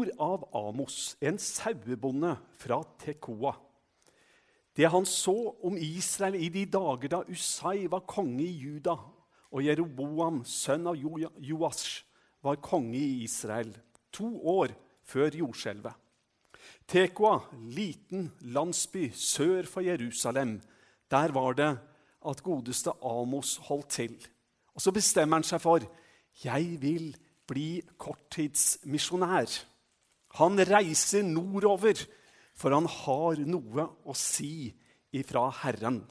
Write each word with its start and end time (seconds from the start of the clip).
ord 0.00 0.10
av 0.18 0.44
Amos, 0.56 1.16
en 1.20 1.38
sauebonde 1.38 2.32
fra 2.60 2.80
Tekoa. 3.00 3.52
Det 4.76 4.88
han 4.88 5.04
så 5.06 5.34
om 5.66 5.76
Israel 5.76 6.38
i 6.38 6.48
de 6.52 6.64
dager 6.70 7.10
da 7.12 7.20
Usai 7.28 7.88
var 7.90 8.06
konge 8.08 8.44
i 8.46 8.54
Juda, 8.62 8.96
og 9.50 9.64
Jeroboam, 9.66 10.44
sønn 10.46 10.86
av 10.86 10.96
Joash, 10.96 12.04
var 12.40 12.60
konge 12.62 12.96
i 12.96 13.24
Israel, 13.26 13.72
to 14.14 14.30
år 14.48 14.72
før 15.04 15.36
jordskjelvet. 15.42 15.92
Tekoa, 16.88 17.40
liten 17.74 18.30
landsby 18.54 19.10
sør 19.12 19.66
for 19.68 19.84
Jerusalem, 19.84 20.60
der 21.10 21.34
var 21.34 21.58
det 21.58 21.72
at 22.30 22.44
godeste 22.46 22.94
Amos 23.02 23.58
holdt 23.66 23.90
til. 23.98 24.14
Og 24.74 24.80
så 24.80 24.94
bestemmer 24.94 25.40
han 25.40 25.46
seg 25.46 25.60
for 25.62 25.84
jeg 26.44 26.76
vil 26.80 27.10
bli 27.50 27.82
korttidsmisjonær. 27.98 29.50
Han 30.38 30.60
reiser 30.62 31.24
nordover, 31.26 31.98
for 32.54 32.74
han 32.76 32.86
har 32.86 33.40
noe 33.48 33.86
å 34.06 34.14
si 34.16 34.70
ifra 35.16 35.48
Herren. 35.62 36.04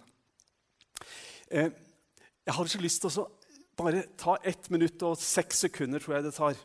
Eh, 1.49 1.69
jeg 2.45 2.55
har 2.57 2.69
så 2.71 2.81
lyst 2.81 3.03
til 3.05 3.21
å 3.21 3.29
bare 3.79 4.03
ta 4.19 4.35
ett 4.43 4.67
minutt 4.73 5.01
og 5.07 5.19
seks 5.21 5.65
sekunder, 5.67 6.03
tror 6.03 6.17
jeg 6.17 6.27
det 6.27 6.35
tar. 6.35 6.59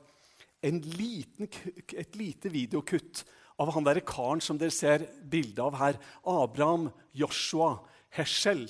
Liten, 0.65 1.49
et 1.93 2.17
lite 2.17 2.49
videokutt 2.49 3.23
av 3.61 3.71
han 3.75 3.85
der 3.87 4.01
karen 4.07 4.41
som 4.43 4.59
dere 4.59 4.75
ser 4.75 5.05
bilde 5.31 5.63
av 5.63 5.77
her. 5.79 5.99
Abraham 6.25 6.89
Joshua 7.13 7.77
Heschel. 8.17 8.67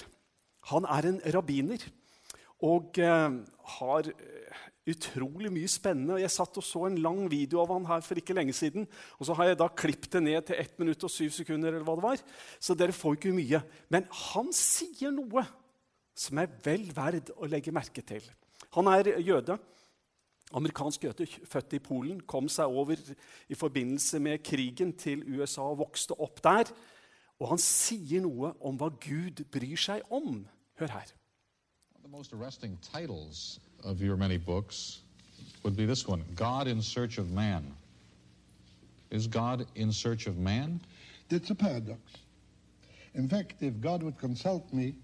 Han 0.72 0.88
er 0.90 1.08
en 1.08 1.20
rabbiner 1.34 1.84
og 2.64 2.98
eh, 2.98 3.38
har 3.78 4.10
eh, 4.10 4.64
utrolig 4.90 5.50
mye 5.52 5.68
spennende. 5.70 6.16
og 6.16 6.20
Jeg 6.20 6.32
satt 6.34 6.58
og 6.60 6.64
så 6.64 6.84
en 6.86 7.00
lang 7.00 7.24
video 7.30 7.62
av 7.62 7.72
han 7.72 7.86
her 7.88 8.04
for 8.04 8.20
ikke 8.20 8.36
lenge 8.36 8.52
siden. 8.56 8.86
Og 9.18 9.26
så 9.26 9.36
har 9.38 9.50
jeg 9.50 9.58
da 9.60 9.68
klippet 9.68 10.12
det 10.12 10.22
ned 10.22 10.46
til 10.46 10.60
1 10.60 10.78
minutt 10.78 11.04
og 11.04 11.10
7 11.10 11.30
sekunder. 11.30 11.72
eller 11.72 11.84
hva 11.84 11.96
det 11.96 12.06
var. 12.06 12.24
Så 12.60 12.74
dere 12.74 12.92
får 12.92 13.16
ikke 13.16 13.32
mye. 13.36 13.62
Men 13.88 14.08
han 14.10 14.52
sier 14.52 15.10
noe 15.14 15.46
som 16.14 16.38
er 16.38 16.50
vel 16.64 16.90
verd 16.94 17.32
å 17.36 17.48
legge 17.48 17.72
merke 17.74 18.02
til. 18.02 18.22
Han 18.76 18.86
er 18.92 19.18
jøde. 19.20 19.58
Amerikansk 20.54 21.04
jøde, 21.04 21.26
født 21.26 21.72
i 21.72 21.78
Polen. 21.82 22.20
Kom 22.20 22.48
seg 22.48 22.66
over 22.66 23.00
i 23.48 23.54
forbindelse 23.54 24.20
med 24.20 24.42
krigen 24.44 24.92
til 24.92 25.24
USA 25.26 25.62
og 25.62 25.80
vokste 25.80 26.14
opp 26.20 26.42
der. 26.44 26.70
Og 27.40 27.48
han 27.48 27.58
sier 27.58 28.22
noe 28.22 28.52
om 28.60 28.76
hva 28.78 28.92
Gud 29.02 29.42
bryr 29.50 29.80
seg 29.80 30.04
om. 30.12 30.44
Hør 30.78 30.92
her. 30.92 31.10
The 32.04 32.08
most 32.08 32.34
arresting 32.34 32.76
titles 32.82 33.58
of 33.84 34.00
your 34.00 34.16
many 34.16 34.38
books 34.38 35.00
would 35.62 35.76
be 35.76 35.86
this 35.86 36.08
one 36.08 36.24
God 36.34 36.66
in 36.66 36.82
Search 36.82 37.18
of 37.18 37.30
Man. 37.30 37.64
Is 39.14 39.28
God 39.28 39.64
in 39.76 39.92
search 39.92 40.26
of 40.26 40.38
man? 40.38 40.80
That's 41.28 41.48
a 41.50 41.54
paradox. 41.54 42.00
In 43.14 43.28
fact, 43.28 43.54
if 43.60 43.80
God 43.80 44.02
would 44.02 44.18
consult 44.18 44.72
me, 44.72 44.94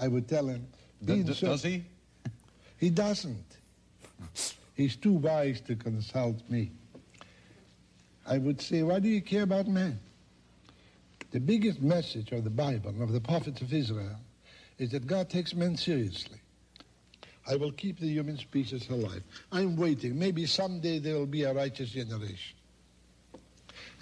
I 0.00 0.08
would 0.08 0.26
tell 0.28 0.48
him. 0.48 0.66
D- 1.04 1.22
does 1.22 1.62
he? 1.62 1.84
He 2.78 2.90
doesn't. 2.90 3.56
He's 4.74 4.96
too 4.96 5.12
wise 5.12 5.60
to 5.62 5.76
consult 5.76 6.42
me. 6.50 6.72
I 8.26 8.36
would 8.36 8.60
say, 8.60 8.82
why 8.82 8.98
do 8.98 9.08
you 9.08 9.22
care 9.22 9.44
about 9.44 9.68
man? 9.68 9.98
The 11.30 11.40
biggest 11.40 11.80
message 11.80 12.32
of 12.32 12.42
the 12.44 12.50
Bible 12.50 13.00
of 13.00 13.12
the 13.12 13.20
prophets 13.20 13.62
of 13.62 13.72
Israel 13.72 14.18
is 14.78 14.90
that 14.90 15.06
God 15.06 15.30
takes 15.30 15.54
men 15.54 15.76
seriously. 15.76 16.38
I 17.48 17.56
will 17.56 17.72
keep 17.72 18.00
the 18.00 18.08
human 18.08 18.38
species 18.38 18.88
alive. 18.90 19.22
I'm 19.52 19.76
waiting. 19.76 20.18
Maybe 20.18 20.46
someday 20.46 20.98
there 20.98 21.14
will 21.14 21.26
be 21.26 21.44
a 21.44 21.54
righteous 21.54 21.90
generation. 21.90 22.56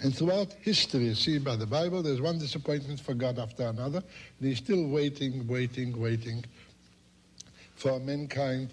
And 0.01 0.15
throughout 0.15 0.53
history, 0.61 1.13
seen 1.15 1.43
by 1.43 1.55
the 1.55 1.65
Bible, 1.65 2.03
there's 2.03 2.21
one 2.21 2.39
disappointment 2.39 2.99
for 2.99 3.13
God 3.13 3.39
after 3.39 3.67
another, 3.67 3.99
and 4.39 4.49
He's 4.49 4.57
still 4.57 4.87
waiting, 4.87 5.47
waiting, 5.47 5.99
waiting 5.99 6.43
for 7.75 7.99
mankind 7.99 8.71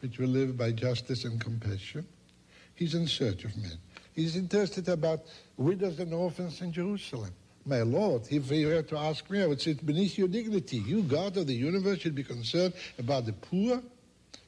which 0.00 0.18
will 0.18 0.28
live 0.28 0.56
by 0.56 0.72
justice 0.72 1.24
and 1.24 1.40
compassion. 1.40 2.06
He's 2.74 2.94
in 2.94 3.06
search 3.06 3.44
of 3.44 3.56
men. 3.56 3.78
He's 4.14 4.36
interested 4.36 4.88
about 4.88 5.20
widows 5.56 5.98
and 5.98 6.12
orphans 6.12 6.60
in 6.60 6.72
Jerusalem. 6.72 7.30
My 7.64 7.82
Lord, 7.82 8.22
if 8.30 8.50
you 8.50 8.68
were 8.68 8.82
to 8.82 8.98
ask 8.98 9.28
me, 9.28 9.42
I 9.42 9.46
would 9.46 9.60
say 9.60 9.74
beneath 9.74 10.16
your 10.16 10.28
dignity. 10.28 10.78
You, 10.78 11.02
God 11.02 11.36
of 11.36 11.46
the 11.46 11.54
universe, 11.54 12.00
should 12.00 12.14
be 12.14 12.22
concerned 12.22 12.74
about 12.98 13.26
the 13.26 13.32
poor, 13.32 13.82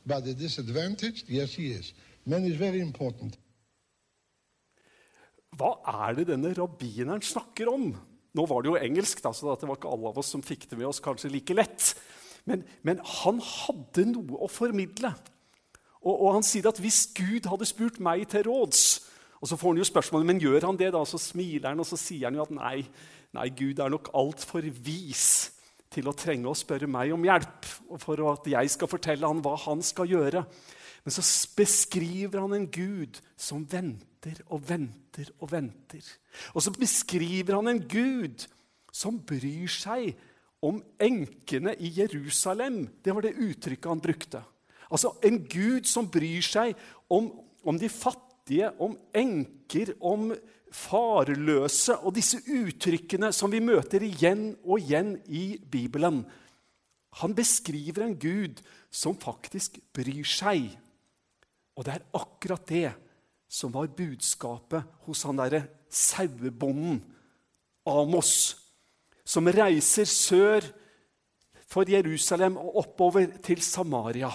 about 0.04 0.24
the 0.24 0.34
disadvantaged. 0.34 1.28
Yes, 1.28 1.54
he 1.54 1.72
is. 1.72 1.92
Man 2.24 2.44
is 2.44 2.58
very 2.60 2.80
important. 2.80 3.38
Hva 5.56 5.78
er 6.06 6.18
det 6.18 6.28
denne 6.28 6.52
rabbineren 6.54 7.24
snakker 7.24 7.70
om? 7.72 7.90
Nå 8.36 8.44
var 8.46 8.62
det 8.62 8.70
jo 8.70 8.78
engelsk, 8.78 9.22
da, 9.24 9.32
så 9.32 9.56
det 9.56 9.66
var 9.66 9.78
ikke 9.78 9.90
alle 9.90 10.12
av 10.12 10.20
oss 10.20 10.30
som 10.34 10.44
fikk 10.44 10.68
det 10.70 10.78
med 10.78 10.90
oss 10.90 11.00
kanskje 11.02 11.32
like 11.32 11.56
lett. 11.56 11.94
Men, 12.48 12.62
men 12.86 13.00
han 13.22 13.40
hadde 13.42 14.04
noe 14.12 14.44
å 14.44 14.50
formidle. 14.52 15.10
Og, 16.04 16.14
og, 16.14 16.28
han 16.36 16.46
sier 16.46 16.68
at 16.70 16.78
hvis 16.80 17.08
Gud 17.16 17.48
hadde 17.50 17.66
spurt 17.68 17.98
meg 18.04 18.28
til 18.30 18.46
råds, 18.46 18.84
og 19.38 19.50
så 19.50 19.58
får 19.58 19.72
han 19.72 19.80
jo 19.80 19.88
spørsmålet 19.88 20.28
men 20.28 20.42
gjør 20.42 20.68
han 20.68 20.78
det 20.78 20.92
da, 20.94 21.02
så 21.06 21.18
smiler 21.20 21.72
han 21.72 21.82
og 21.82 21.86
så 21.88 21.98
sier 21.98 22.28
han 22.28 22.38
jo 22.38 22.44
at 22.44 22.54
nei, 22.54 22.82
nei 23.34 23.48
Gud 23.54 23.80
er 23.82 23.92
nok 23.92 24.10
altfor 24.16 24.66
vis 24.84 25.28
til 25.92 26.08
å 26.08 26.16
trenge 26.16 26.50
å 26.50 26.56
spørre 26.56 26.88
meg 26.90 27.12
om 27.14 27.24
hjelp, 27.24 27.68
for 28.02 28.20
at 28.30 28.48
jeg 28.52 28.72
skal 28.74 28.90
fortelle 28.90 29.28
han 29.28 29.40
hva 29.44 29.54
han 29.64 29.82
skal 29.84 30.10
gjøre. 30.10 30.44
Men 31.04 31.14
så 31.14 31.24
beskriver 31.56 32.42
han 32.42 32.54
en 32.56 32.68
Gud 32.68 33.20
som 33.38 33.64
venter 33.64 34.42
og 34.52 34.66
venter 34.68 35.30
og 35.38 35.52
venter. 35.52 36.04
Og 36.52 36.64
så 36.64 36.72
beskriver 36.74 37.56
han 37.56 37.70
en 37.72 37.80
Gud 37.88 38.44
som 38.92 39.20
bryr 39.24 39.70
seg 39.72 40.12
om 40.64 40.80
enkene 41.00 41.74
i 41.78 41.92
Jerusalem. 42.00 42.82
Det 43.00 43.14
var 43.14 43.24
det 43.24 43.38
uttrykket 43.38 43.88
han 43.88 44.02
brukte. 44.02 44.42
Altså 44.88 45.14
en 45.24 45.42
Gud 45.48 45.86
som 45.88 46.08
bryr 46.10 46.44
seg 46.44 46.76
om, 47.12 47.30
om 47.64 47.78
de 47.80 47.88
fattige 47.92 48.27
fattige, 48.48 48.72
om 48.80 48.96
enker, 49.14 49.94
om 50.00 50.32
farløse 50.72 51.96
og 52.04 52.14
disse 52.14 52.38
uttrykkene 52.44 53.32
som 53.32 53.50
vi 53.50 53.60
møter 53.60 54.02
igjen 54.02 54.56
og 54.64 54.80
igjen 54.80 55.16
i 55.28 55.58
Bibelen. 55.58 56.24
Han 57.20 57.34
beskriver 57.34 58.04
en 58.04 58.18
Gud 58.18 58.60
som 58.90 59.16
faktisk 59.16 59.78
bryr 59.92 60.24
seg. 60.24 60.76
Og 61.76 61.84
det 61.84 61.94
er 61.94 62.08
akkurat 62.12 62.66
det 62.68 62.92
som 63.48 63.72
var 63.72 63.88
budskapet 63.88 64.84
hos 65.06 65.24
han 65.24 65.38
derre 65.38 65.66
sauebonden 65.88 67.00
Amos, 67.88 68.58
som 69.24 69.46
reiser 69.48 70.04
sør 70.04 70.60
for 71.68 71.88
Jerusalem 71.88 72.58
og 72.60 72.76
oppover 72.82 73.38
til 73.40 73.62
Samaria. 73.62 74.28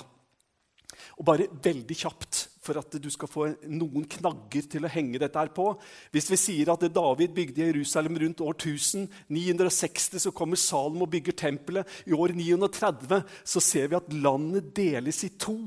Og 1.17 1.25
bare 1.25 1.45
veldig 1.61 1.97
kjapt 1.97 2.47
for 2.63 2.79
at 2.79 2.97
du 3.01 3.09
skal 3.11 3.29
få 3.31 3.47
noen 3.67 4.07
knagger 4.17 4.67
til 4.71 4.87
å 4.87 4.91
henge 4.91 5.19
dette 5.21 5.39
her 5.39 5.51
på. 5.55 5.69
Hvis 6.15 6.29
vi 6.31 6.39
sier 6.39 6.73
at 6.73 6.85
David 6.95 7.35
bygde 7.35 7.67
Jerusalem 7.67 8.19
rundt 8.23 8.43
år 8.45 8.55
1000, 8.55 9.09
960 9.27 10.25
så 10.25 10.35
kommer 10.35 10.59
Salom 10.59 11.03
og 11.05 11.11
bygger 11.13 11.35
tempelet. 11.43 11.97
I 12.07 12.15
år 12.15 12.35
930 12.37 13.25
så 13.43 13.63
ser 13.63 13.91
vi 13.91 13.99
at 13.99 14.13
landet 14.15 14.71
deles 14.75 15.23
i 15.27 15.33
to. 15.35 15.57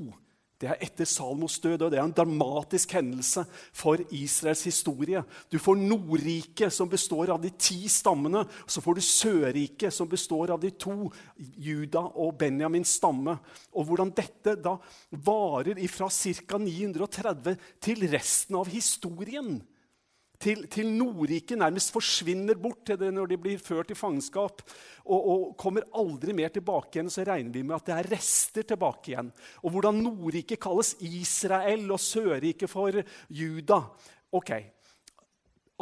Det 0.57 0.71
er 0.71 0.81
etter 0.81 1.05
Salmos 1.05 1.59
død, 1.61 1.83
og 1.85 1.91
det 1.93 1.99
er 2.01 2.07
en 2.07 2.15
dramatisk 2.17 2.95
hendelse 2.97 3.43
for 3.77 4.01
Israels 4.15 4.63
historie. 4.65 5.21
Du 5.53 5.59
får 5.61 5.77
Nordriket, 5.83 6.73
som 6.73 6.89
består 6.89 7.35
av 7.35 7.43
de 7.43 7.51
ti 7.61 7.83
stammene. 7.93 8.47
og 8.47 8.73
Så 8.73 8.81
får 8.81 8.97
du 8.97 9.05
Sørriket, 9.05 9.93
som 9.93 10.09
består 10.09 10.55
av 10.55 10.63
de 10.63 10.71
to, 10.73 11.11
Juda 11.37 12.07
og 12.09 12.39
Benjamins 12.41 12.97
stamme. 12.97 13.37
Og 13.77 13.85
hvordan 13.85 14.15
dette 14.17 14.57
da 14.57 14.79
varer 15.13 15.83
fra 15.93 16.09
ca. 16.09 16.59
930 16.59 17.57
til 17.85 18.09
resten 18.09 18.57
av 18.57 18.73
historien 18.73 19.59
til, 20.43 20.67
til 20.73 20.91
Nordriket 20.93 21.59
nærmest 21.59 21.93
forsvinner 21.95 22.59
bort 22.61 22.85
til 22.89 22.99
det 23.01 23.13
når 23.15 23.31
de 23.31 23.39
blir 23.41 23.63
ført 23.63 23.91
i 23.93 23.99
fangenskap 23.99 24.63
og, 25.05 25.21
og, 25.21 25.45
kommer 25.61 25.87
aldri 25.97 26.35
mer 26.37 26.53
tilbake 26.55 26.99
igjen, 26.99 27.11
så 27.13 27.25
regner 27.27 27.53
vi 27.55 27.65
med 27.65 27.77
at 27.79 27.89
det 27.89 27.97
er 27.97 28.11
rester 28.17 28.67
tilbake 28.67 29.13
igjen. 29.13 29.31
Og 29.65 29.75
hvordan 29.75 30.03
Nordriket 30.05 30.61
kalles 30.63 30.95
Israel 31.01 31.89
og 31.95 32.03
Sørriket 32.03 32.71
for 32.71 33.01
Juda. 33.29 33.81
Ok, 34.37 34.53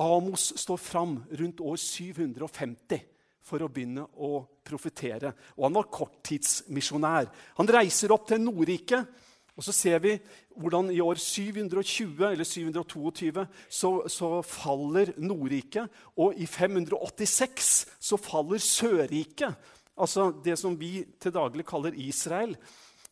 Amos 0.00 0.52
står 0.61 0.81
fram 0.82 1.19
rundt 1.31 1.62
år 1.62 1.76
750 1.81 3.05
for 3.44 3.62
å 3.62 3.69
begynne 3.70 4.06
å 4.25 4.40
profetere. 4.64 5.34
Og 5.58 5.69
han 5.69 5.76
var 5.76 5.93
korttidsmisjonær. 5.93 7.29
Han 7.61 7.70
reiser 7.76 8.14
opp 8.14 8.26
til 8.31 8.43
Nordriket 8.43 9.32
og 9.55 9.62
så 9.62 9.73
ser 9.75 10.01
vi 10.03 10.17
hvordan 10.59 10.91
i 10.91 10.99
år 11.03 11.19
720 11.23 12.25
eller 12.27 12.47
722 12.47 13.45
så, 13.71 13.91
så 14.11 14.31
faller 14.43 15.12
Nordriket. 15.23 15.91
Og 16.19 16.35
i 16.35 16.47
586 16.47 17.71
så 18.03 18.19
faller 18.19 18.62
Sørriket. 18.62 19.55
Altså 19.95 20.33
det 20.43 20.59
som 20.59 20.75
vi 20.79 21.05
til 21.23 21.35
daglig 21.35 21.67
kaller 21.69 21.95
Israel, 22.03 22.56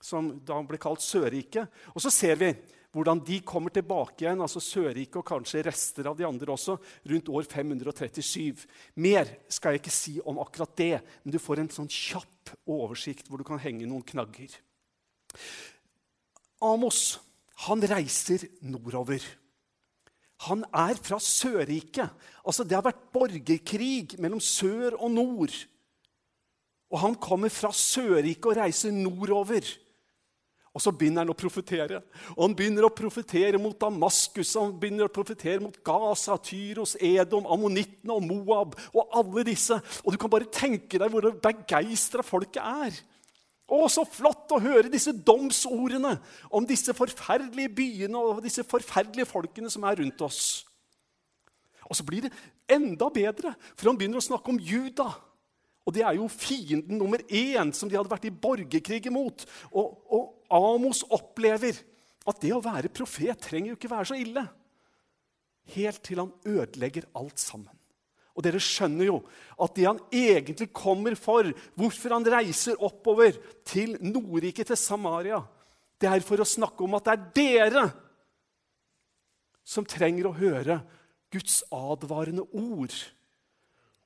som 0.03 0.33
da 0.43 0.59
ble 0.67 0.81
kalt 0.83 1.05
Sørriket. 1.05 1.71
Og 1.95 2.03
så 2.03 2.11
ser 2.11 2.41
vi 2.43 2.51
hvordan 2.93 3.23
de 3.25 3.39
kommer 3.47 3.73
tilbake 3.73 4.27
igjen, 4.27 4.43
altså 4.45 4.61
Sørriket 4.61 5.17
og 5.23 5.25
kanskje 5.31 5.63
rester 5.65 6.11
av 6.11 6.19
de 6.19 6.27
andre 6.29 6.53
også, 6.53 6.75
rundt 7.09 7.31
år 7.33 7.47
537. 7.49 8.67
Mer 9.01 9.31
skal 9.49 9.77
jeg 9.77 9.85
ikke 9.85 9.95
si 9.95 10.19
om 10.21 10.43
akkurat 10.43 10.75
det, 10.77 10.97
men 11.23 11.33
du 11.33 11.41
får 11.41 11.63
en 11.63 11.73
sånn 11.73 11.89
kjapp 11.89 12.53
oversikt 12.69 13.31
hvor 13.31 13.41
du 13.41 13.47
kan 13.49 13.63
henge 13.63 13.89
noen 13.89 14.05
knagger. 14.05 14.59
Amos 16.63 17.21
han 17.67 17.83
reiser 17.87 18.47
nordover. 18.65 19.23
Han 20.49 20.65
er 20.75 20.99
fra 20.99 21.21
Sørriket. 21.23 22.11
Altså, 22.43 22.65
det 22.67 22.75
har 22.75 22.87
vært 22.87 23.05
borgerkrig 23.15 24.19
mellom 24.19 24.41
sør 24.43 24.97
og 24.99 25.13
nord. 25.15 25.55
Og 26.91 26.99
han 27.05 27.15
kommer 27.15 27.53
fra 27.53 27.71
Sørriket 27.77 28.51
og 28.51 28.59
reiser 28.59 28.95
nordover. 28.95 29.69
Og 30.73 30.81
så 30.81 30.91
begynner 30.97 31.23
han 31.23 31.31
å 31.31 31.37
profetere. 31.37 32.01
Og 32.33 32.47
han 32.47 32.57
begynner 32.57 32.89
å 32.89 32.95
profetere 32.97 33.61
mot 33.61 33.77
Damaskus, 33.79 34.55
han 34.57 34.73
begynner 34.81 35.07
å 35.07 35.13
profetere 35.13 35.61
mot 35.61 35.77
Gaza, 35.85 36.39
Tyros, 36.41 36.97
Edom, 36.97 37.45
Ammonittene 37.45 38.17
og 38.17 38.25
Moab 38.25 38.79
og 38.91 39.19
alle 39.21 39.45
disse. 39.53 39.77
Og 40.03 40.15
du 40.15 40.21
kan 40.21 40.33
bare 40.33 40.49
tenke 40.49 40.99
deg 40.99 41.13
hvor 41.13 41.29
begeistra 41.45 42.25
folket 42.25 42.65
er. 42.65 43.03
Å, 43.73 43.79
så 43.89 44.05
flott 44.05 44.53
å 44.53 44.61
høre 44.61 44.91
disse 44.93 45.15
domsordene 45.17 46.17
om 46.53 46.67
disse 46.69 46.93
forferdelige 46.97 47.73
byene 47.73 48.21
og 48.21 48.43
disse 48.45 48.65
forferdelige 48.69 49.31
folkene 49.31 49.73
som 49.73 49.87
er 49.89 49.97
rundt 50.03 50.25
oss. 50.27 50.43
Og 51.89 51.97
så 51.97 52.05
blir 52.07 52.27
det 52.27 52.33
enda 52.71 53.09
bedre, 53.13 53.55
for 53.75 53.91
han 53.91 53.99
begynner 54.01 54.21
å 54.21 54.25
snakke 54.25 54.53
om 54.53 54.61
Juda. 54.61 55.09
Og 55.83 55.97
det 55.97 56.05
er 56.07 56.17
jo 56.19 56.29
fienden 56.31 57.01
nummer 57.01 57.23
én 57.27 57.73
som 57.75 57.91
de 57.91 57.99
hadde 57.99 58.13
vært 58.13 58.29
i 58.29 58.35
borgerkrig 58.45 59.09
imot. 59.11 59.47
Og, 59.73 59.97
og 60.13 60.53
Amos 60.53 61.03
opplever 61.11 61.81
at 62.29 62.43
det 62.45 62.53
å 62.55 62.63
være 62.63 62.93
profet 62.93 63.41
trenger 63.49 63.73
jo 63.73 63.79
ikke 63.81 63.91
være 63.91 64.11
så 64.13 64.19
ille. 64.21 64.45
Helt 65.75 66.03
til 66.07 66.23
han 66.23 66.35
ødelegger 66.47 67.09
alt 67.19 67.41
sammen. 67.41 67.73
Og 68.33 68.45
dere 68.45 68.61
skjønner 68.63 69.11
jo 69.11 69.19
at 69.61 69.75
det 69.77 69.85
han 69.85 70.01
egentlig 70.09 70.71
kommer 70.75 71.17
for, 71.21 71.51
hvorfor 71.77 72.15
han 72.17 72.29
reiser 72.35 72.81
oppover 72.81 73.37
til 73.69 73.99
Nordriket, 74.01 74.71
til 74.71 74.81
Samaria, 74.81 75.43
det 76.01 76.09
er 76.11 76.25
for 76.25 76.43
å 76.43 76.49
snakke 76.49 76.83
om 76.83 76.97
at 76.99 77.07
det 77.07 77.13
er 77.15 77.27
dere 77.37 77.85
som 79.63 79.87
trenger 79.87 80.27
å 80.29 80.37
høre 80.37 80.81
Guds 81.33 81.61
advarende 81.73 82.45
ord. 82.51 82.95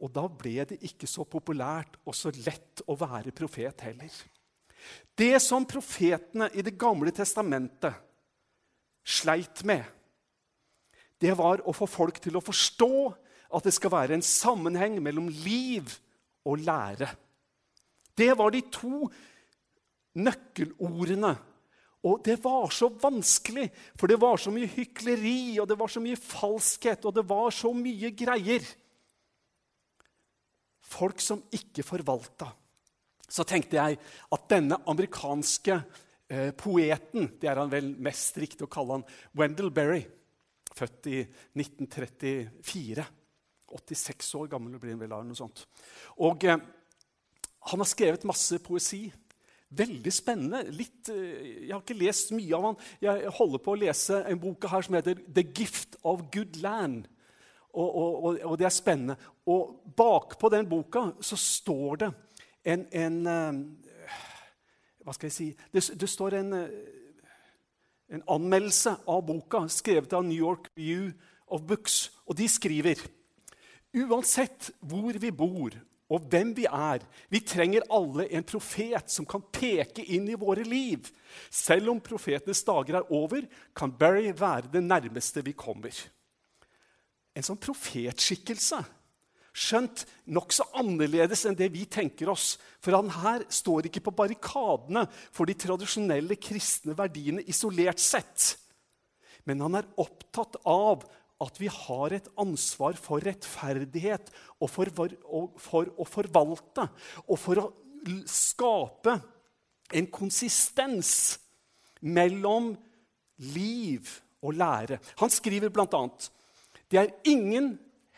Og 0.02 0.12
da 0.12 0.26
ble 0.28 0.67
det 0.69 0.82
ikke 0.84 1.08
så 1.08 1.25
populært 1.25 1.96
og 2.05 2.14
så 2.14 2.32
lett 2.37 2.82
å 2.84 2.99
være 3.00 3.32
profet 3.37 3.87
heller. 3.87 4.12
Det 5.17 5.38
som 5.43 5.64
profetene 5.67 6.50
i 6.52 6.62
Det 6.62 6.76
gamle 6.78 7.11
testamentet 7.17 7.96
sleit 9.06 9.62
med, 9.64 9.82
det 11.17 11.32
var 11.38 11.62
å 11.64 11.73
få 11.73 11.88
folk 11.88 12.20
til 12.20 12.37
å 12.37 12.44
forstå 12.44 12.93
at 13.54 13.66
det 13.66 13.75
skal 13.75 13.93
være 13.93 14.16
en 14.16 14.25
sammenheng 14.25 14.98
mellom 15.02 15.28
liv 15.28 15.90
og 16.46 16.58
lære. 16.64 17.08
Det 18.16 18.32
var 18.38 18.50
de 18.50 18.62
to 18.72 19.06
nøkkelordene. 20.16 21.34
Og 22.06 22.20
det 22.22 22.37
var 22.44 22.70
så 22.70 22.88
vanskelig, 23.02 23.66
for 23.98 24.06
det 24.06 24.19
var 24.22 24.38
så 24.38 24.52
mye 24.54 24.69
hykleri, 24.70 25.58
og 25.58 25.66
det 25.69 25.78
var 25.78 25.90
så 25.90 26.02
mye 26.02 26.19
falskhet, 26.20 27.06
og 27.08 27.16
det 27.16 27.25
var 27.26 27.50
så 27.54 27.72
mye 27.75 28.12
greier. 28.14 28.62
Folk 30.87 31.20
som 31.25 31.42
ikke 31.50 31.82
forvalta. 31.82 32.52
Så 33.26 33.42
tenkte 33.42 33.81
jeg 33.81 33.99
at 33.99 34.44
denne 34.52 34.78
amerikanske 34.87 35.81
eh, 36.31 36.52
poeten 36.54 37.32
Det 37.40 37.49
er 37.50 37.58
han 37.58 37.72
vel 37.72 37.88
mest 37.99 38.38
riktig 38.38 38.69
å 38.69 38.70
kalle 38.70 39.00
han 39.00 39.06
Wendell 39.34 39.72
Berry, 39.75 40.04
født 40.78 41.08
i 41.10 41.25
1934. 41.58 43.06
86 43.76 44.34
år 44.40 44.50
gammel 44.52 44.81
blir 44.81 44.94
han 44.94 45.05
vel, 45.05 45.14
noe 45.26 45.38
sånt. 45.38 45.67
Og 46.25 46.44
eh, 46.49 46.58
han 47.70 47.82
har 47.82 47.88
skrevet 47.90 48.26
masse 48.28 48.58
poesi. 48.64 49.06
Veldig 49.76 50.12
spennende. 50.14 50.62
Litt, 50.70 51.08
eh, 51.11 51.67
jeg 51.67 51.75
har 51.75 51.82
ikke 51.82 51.99
lest 51.99 52.31
mye 52.37 52.55
av 52.55 52.69
han. 52.69 52.81
Jeg 53.02 53.34
holder 53.38 53.62
på 53.62 53.75
å 53.75 53.81
lese 53.81 54.23
en 54.31 54.40
bok 54.40 54.67
her 54.70 54.87
som 54.87 54.94
heter 54.94 55.19
'The 55.26 55.46
Gift 55.52 55.96
of 56.05 56.31
Good 56.32 56.62
Land'. 56.62 57.06
Og, 57.76 57.96
og, 57.96 58.38
og, 58.40 58.58
det 58.58 58.64
er 58.64 58.73
spennende. 58.73 59.17
Og 59.46 59.82
bakpå 59.96 60.49
den 60.49 60.69
boka 60.69 61.11
så 61.20 61.37
står 61.37 61.96
det 61.96 62.12
en, 62.64 62.87
en 62.93 63.26
uh, 63.26 63.52
Hva 65.05 65.12
skal 65.12 65.28
jeg 65.28 65.32
si 65.32 65.49
Det, 65.73 65.82
det 66.00 66.08
står 66.08 66.38
en, 66.38 66.52
uh, 66.52 66.69
en 68.08 68.23
anmeldelse 68.28 68.94
av 69.06 69.20
boka 69.26 69.67
skrevet 69.69 70.12
av 70.17 70.25
New 70.25 70.38
York 70.38 70.70
View 70.76 71.12
of 71.46 71.67
Books. 71.69 72.12
Og 72.26 72.38
de 72.38 72.49
skriver 72.49 73.02
Uansett 73.96 74.70
hvor 74.84 75.16
vi 75.20 75.31
bor 75.32 75.76
og 76.06 76.26
hvem 76.31 76.52
vi 76.54 76.66
er, 76.70 77.02
vi 77.32 77.40
trenger 77.43 77.87
alle 77.90 78.28
en 78.31 78.44
profet 78.46 79.10
som 79.10 79.26
kan 79.26 79.43
peke 79.50 80.04
inn 80.14 80.28
i 80.31 80.38
våre 80.38 80.62
liv. 80.62 81.08
Selv 81.50 81.90
om 81.90 82.02
profetenes 82.02 82.62
dager 82.66 83.00
er 83.00 83.08
over, 83.14 83.43
kan 83.75 83.90
Barry 83.90 84.31
være 84.31 84.70
det 84.76 84.84
nærmeste 84.87 85.43
vi 85.43 85.56
kommer. 85.58 85.90
En 87.34 87.44
sånn 87.44 87.58
profetskikkelse, 87.58 88.78
skjønt 89.56 90.04
nokså 90.31 90.69
annerledes 90.78 91.42
enn 91.49 91.58
det 91.58 91.72
vi 91.75 91.88
tenker 91.90 92.31
oss. 92.31 92.54
For 92.84 92.94
han 92.94 93.10
her 93.25 93.42
står 93.50 93.88
ikke 93.88 94.04
på 94.06 94.14
barrikadene 94.14 95.06
for 95.34 95.49
de 95.49 95.56
tradisjonelle 95.58 96.38
kristne 96.38 96.94
verdiene 96.96 97.42
isolert 97.50 97.99
sett. 98.02 98.52
Men 99.49 99.64
han 99.64 99.81
er 99.81 99.90
opptatt 99.99 100.60
av 100.62 101.02
at 101.43 101.59
vi 101.61 101.69
har 101.69 102.15
et 102.17 102.29
ansvar 102.41 102.97
for 103.00 103.25
rettferdighet 103.25 104.31
og 104.61 104.71
for, 104.73 104.91
og 105.27 105.59
for, 105.61 105.91
å 105.97 106.06
forvalte 106.09 106.87
og 107.27 107.41
for 107.41 107.61
å 107.61 107.67
skape 108.31 109.19
en 109.97 110.09
konsistens 110.12 111.11
mellom 112.00 112.73
liv 113.53 114.09
og 114.44 114.56
lære. 114.56 114.99
Han 115.21 115.33
skriver 115.33 115.73
bl.a.: 115.75 116.03
Det 116.88 117.00
er 117.00 117.15
ingen 117.29 117.75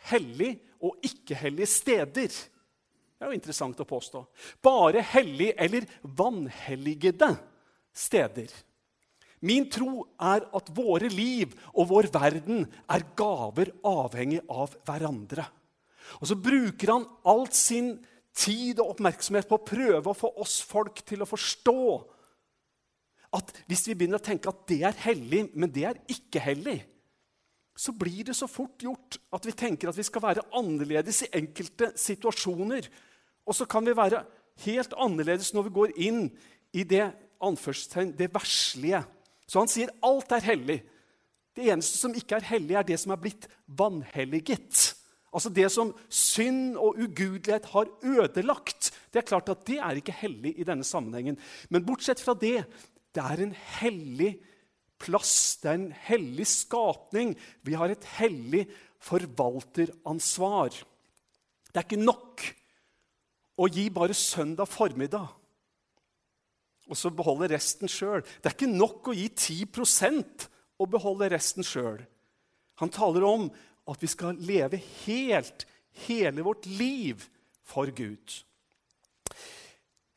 hellige 0.09 0.59
og 0.79 0.95
ikke-hellige 1.03 1.67
steder. 1.67 2.31
Det 3.19 3.25
er 3.25 3.33
jo 3.33 3.35
interessant 3.35 3.79
å 3.83 3.87
påstå. 3.87 4.23
Bare 4.63 5.03
hellige 5.03 5.57
eller 5.59 5.87
vanhelligede 6.03 7.33
steder. 7.91 8.53
Min 9.45 9.69
tro 9.71 10.03
er 10.19 10.43
at 10.55 10.71
våre 10.75 11.07
liv 11.11 11.53
og 11.71 11.89
vår 11.91 12.09
verden 12.11 12.65
er 12.91 13.05
gaver 13.17 13.71
avhengig 13.87 14.41
av 14.51 14.75
hverandre. 14.87 15.45
Og 16.19 16.27
så 16.31 16.35
bruker 16.35 16.91
han 16.91 17.07
alt 17.29 17.55
sin 17.55 17.93
tid 18.35 18.79
og 18.81 18.95
oppmerksomhet 18.95 19.47
på 19.49 19.59
å 19.59 19.67
prøve 19.67 20.11
å 20.11 20.17
få 20.17 20.31
oss 20.41 20.59
folk 20.65 21.01
til 21.07 21.23
å 21.23 21.29
forstå 21.29 21.81
at 23.37 23.51
hvis 23.69 23.85
vi 23.89 23.95
begynner 23.95 24.17
å 24.17 24.25
tenke 24.25 24.49
at 24.49 24.63
det 24.69 24.81
er 24.89 25.03
hellig, 25.05 25.43
men 25.53 25.69
det 25.71 25.85
er 25.85 25.99
ikke 26.09 26.41
hellig, 26.41 26.79
så 27.79 27.93
blir 27.95 28.25
det 28.27 28.35
så 28.35 28.49
fort 28.49 28.81
gjort 28.83 29.19
at 29.35 29.45
vi 29.47 29.55
tenker 29.55 29.91
at 29.91 29.97
vi 29.97 30.03
skal 30.03 30.23
være 30.25 30.47
annerledes 30.57 31.21
i 31.23 31.31
enkelte 31.39 31.93
situasjoner. 31.95 32.89
Og 33.47 33.55
så 33.55 33.67
kan 33.69 33.85
vi 33.87 33.95
være 33.95 34.25
helt 34.65 34.95
annerledes 34.99 35.53
når 35.55 35.69
vi 35.69 35.75
går 35.77 35.93
inn 36.09 36.25
i 36.75 36.83
det 36.83 37.05
det 37.39 38.27
verslige. 38.33 38.99
Så 39.49 39.63
han 39.63 39.71
sier 39.71 39.91
alt 40.05 40.31
er 40.35 40.45
hellig. 40.45 40.79
Det 41.57 41.71
eneste 41.73 41.97
som 41.97 42.13
ikke 42.15 42.37
er 42.37 42.47
hellig, 42.51 42.75
er 42.77 42.85
det 42.85 42.99
som 43.01 43.13
er 43.15 43.21
blitt 43.21 43.47
vanhelliget. 43.65 44.93
Altså 45.29 45.51
det 45.53 45.67
som 45.73 45.91
synd 46.13 46.77
og 46.77 46.97
ugudelighet 46.97 47.65
har 47.73 47.89
ødelagt. 48.05 48.91
Det 49.09 49.21
er 49.21 49.27
klart 49.29 49.49
at 49.51 49.65
det 49.67 49.79
er 49.81 49.97
ikke 49.97 50.15
hellig 50.21 50.53
i 50.57 50.67
denne 50.67 50.85
sammenhengen. 50.85 51.37
Men 51.69 51.85
bortsett 51.85 52.21
fra 52.21 52.37
det, 52.37 52.63
det 53.13 53.25
er 53.25 53.43
en 53.43 53.55
hellig 53.81 54.35
plass, 54.99 55.57
det 55.61 55.71
er 55.71 55.79
en 55.79 55.91
hellig 56.09 56.47
skapning. 56.49 57.33
Vi 57.65 57.77
har 57.77 57.91
et 57.93 58.05
hellig 58.19 58.65
forvalteransvar. 59.05 60.73
Det 61.69 61.77
er 61.77 61.87
ikke 61.87 62.01
nok 62.01 62.45
å 63.59 63.67
gi 63.69 63.89
bare 63.93 64.15
søndag 64.17 64.69
formiddag 64.71 65.38
og 66.89 66.97
så 66.97 67.11
beholde 67.13 67.51
resten 67.53 67.89
sjøl. 67.91 68.23
Det 68.41 68.49
er 68.49 68.55
ikke 68.57 68.71
nok 68.71 69.11
å 69.11 69.15
gi 69.15 69.27
10% 69.29 70.47
og 70.79 70.91
beholde 70.91 71.29
resten 71.33 71.65
sjøl. 71.65 72.01
Han 72.81 72.91
taler 72.93 73.25
om 73.27 73.47
at 73.89 74.01
vi 74.01 74.09
skal 74.09 74.37
leve 74.45 74.79
helt, 75.05 75.65
hele 76.05 76.45
vårt 76.45 76.65
liv 76.69 77.25
for 77.67 77.91
Gud. 77.95 78.37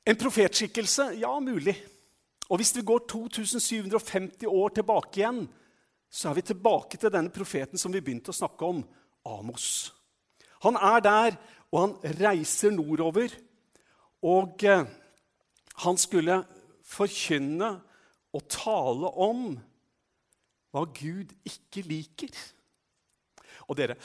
En 0.06 0.18
profetskikkelse? 0.18 1.12
Ja, 1.20 1.32
mulig. 1.40 1.76
Og 2.50 2.58
hvis 2.60 2.74
vi 2.76 2.84
går 2.86 3.04
2750 3.08 4.48
år 4.50 4.74
tilbake 4.76 5.20
igjen, 5.20 5.44
så 6.12 6.28
er 6.28 6.36
vi 6.36 6.48
tilbake 6.50 6.98
til 7.00 7.12
denne 7.12 7.32
profeten 7.32 7.80
som 7.80 7.92
vi 7.94 8.02
begynte 8.04 8.32
å 8.32 8.36
snakke 8.36 8.68
om, 8.68 8.82
Amos. 9.24 9.92
Han 10.66 10.76
er 10.76 11.00
der, 11.02 11.36
og 11.72 11.78
han 11.80 11.94
reiser 12.20 12.74
nordover. 12.74 13.32
Og 14.22 14.64
eh, 14.68 14.84
han 15.82 15.98
skulle 15.98 16.42
forkynne 16.92 17.75
og 18.32 18.49
tale 18.52 19.11
om 19.20 19.52
hva 20.72 20.87
Gud 20.96 21.34
ikke 21.49 21.84
liker. 21.84 22.32
Og 23.68 23.76
dere, 23.78 23.96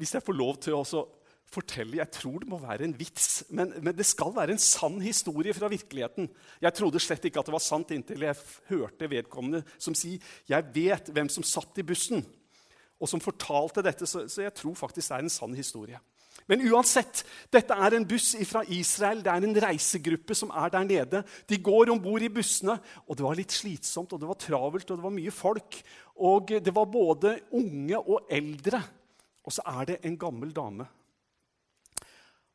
hvis 0.00 0.14
jeg 0.16 0.24
får 0.24 0.36
lov 0.36 0.60
til 0.64 0.76
å 0.76 1.06
fortelle 1.50 1.98
Jeg 1.98 2.14
tror 2.14 2.36
det 2.38 2.46
må 2.46 2.60
være 2.62 2.86
en 2.86 2.92
vits, 2.94 3.40
men, 3.50 3.72
men, 3.82 3.94
det 3.96 4.04
skal 4.06 4.30
være 4.36 4.54
en 4.54 4.62
sann 4.62 5.00
historie 5.02 5.50
fra 5.56 5.66
virkeligheten. 5.70 6.28
Jeg 6.62 6.76
trodde 6.78 7.02
slett 7.02 7.24
ikke 7.26 7.42
at 7.42 7.48
det 7.48 7.56
var 7.56 7.64
sant 7.64 7.90
inntil 7.90 8.22
jeg 8.22 8.38
hørte 8.68 9.08
vedkommende 9.10 9.64
som 9.74 9.96
sier 9.98 10.22
'Jeg 10.46 10.70
vet 10.74 11.10
hvem 11.10 11.28
som 11.28 11.42
satt 11.42 11.82
i 11.82 11.82
bussen', 11.82 12.22
og 13.00 13.08
som 13.08 13.20
fortalte 13.20 13.82
dette, 13.82 14.06
så, 14.06 14.28
så 14.28 14.42
jeg 14.42 14.54
tror 14.54 14.74
faktisk 14.78 15.08
det 15.08 15.16
er 15.16 15.26
en 15.26 15.32
sann 15.32 15.54
historie. 15.56 15.98
Men 16.50 16.62
uansett, 16.66 17.22
dette 17.52 17.74
er 17.74 17.94
en 17.94 18.06
buss 18.08 18.32
fra 18.48 18.62
Israel. 18.74 19.20
Det 19.22 19.30
er 19.30 19.46
en 19.46 19.60
reisegruppe 19.64 20.34
som 20.34 20.50
er 20.50 20.72
der 20.74 20.86
nede. 20.86 21.22
De 21.46 21.58
går 21.62 21.92
om 21.92 22.00
bord 22.02 22.24
i 22.26 22.30
bussene, 22.32 22.74
og 23.06 23.18
det 23.18 23.26
var 23.26 23.38
litt 23.38 23.54
slitsomt, 23.54 24.12
og 24.14 24.22
det 24.22 24.30
var 24.30 24.40
travelt, 24.40 24.90
og 24.90 24.98
det 24.98 25.06
var 25.06 25.14
mye 25.14 25.34
folk. 25.34 25.80
Og 26.26 26.54
det 26.58 26.74
var 26.74 26.90
både 26.90 27.36
unge 27.56 28.00
og 28.00 28.30
eldre. 28.30 28.82
Og 29.46 29.54
så 29.54 29.64
er 29.78 29.92
det 29.92 30.00
en 30.06 30.18
gammel 30.20 30.50
dame. 30.54 30.86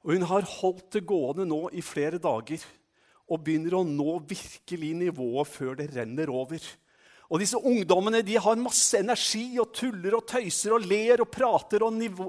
Og 0.05 0.13
hun 0.13 0.27
har 0.29 0.45
holdt 0.59 0.91
det 0.97 1.05
gående 1.07 1.47
nå 1.49 1.63
i 1.73 1.81
flere 1.81 2.19
dager 2.21 2.61
og 3.25 3.41
begynner 3.41 3.79
å 3.79 3.87
nå 3.87 4.19
virkelig 4.27 4.91
nivået 4.99 5.49
før 5.49 5.79
det 5.79 5.87
renner 5.95 6.29
over. 6.29 6.61
Og 7.29 7.41
disse 7.41 7.57
ungdommene 7.57 8.21
de 8.25 8.37
har 8.37 8.59
masse 8.61 8.99
energi 8.99 9.57
og 9.61 9.71
tuller 9.73 10.17
og 10.19 10.27
tøyser 10.29 10.75
og 10.75 10.85
ler 10.85 11.23
og 11.23 11.31
prater, 11.33 11.83
og 11.85 11.95
nivå, 11.97 12.27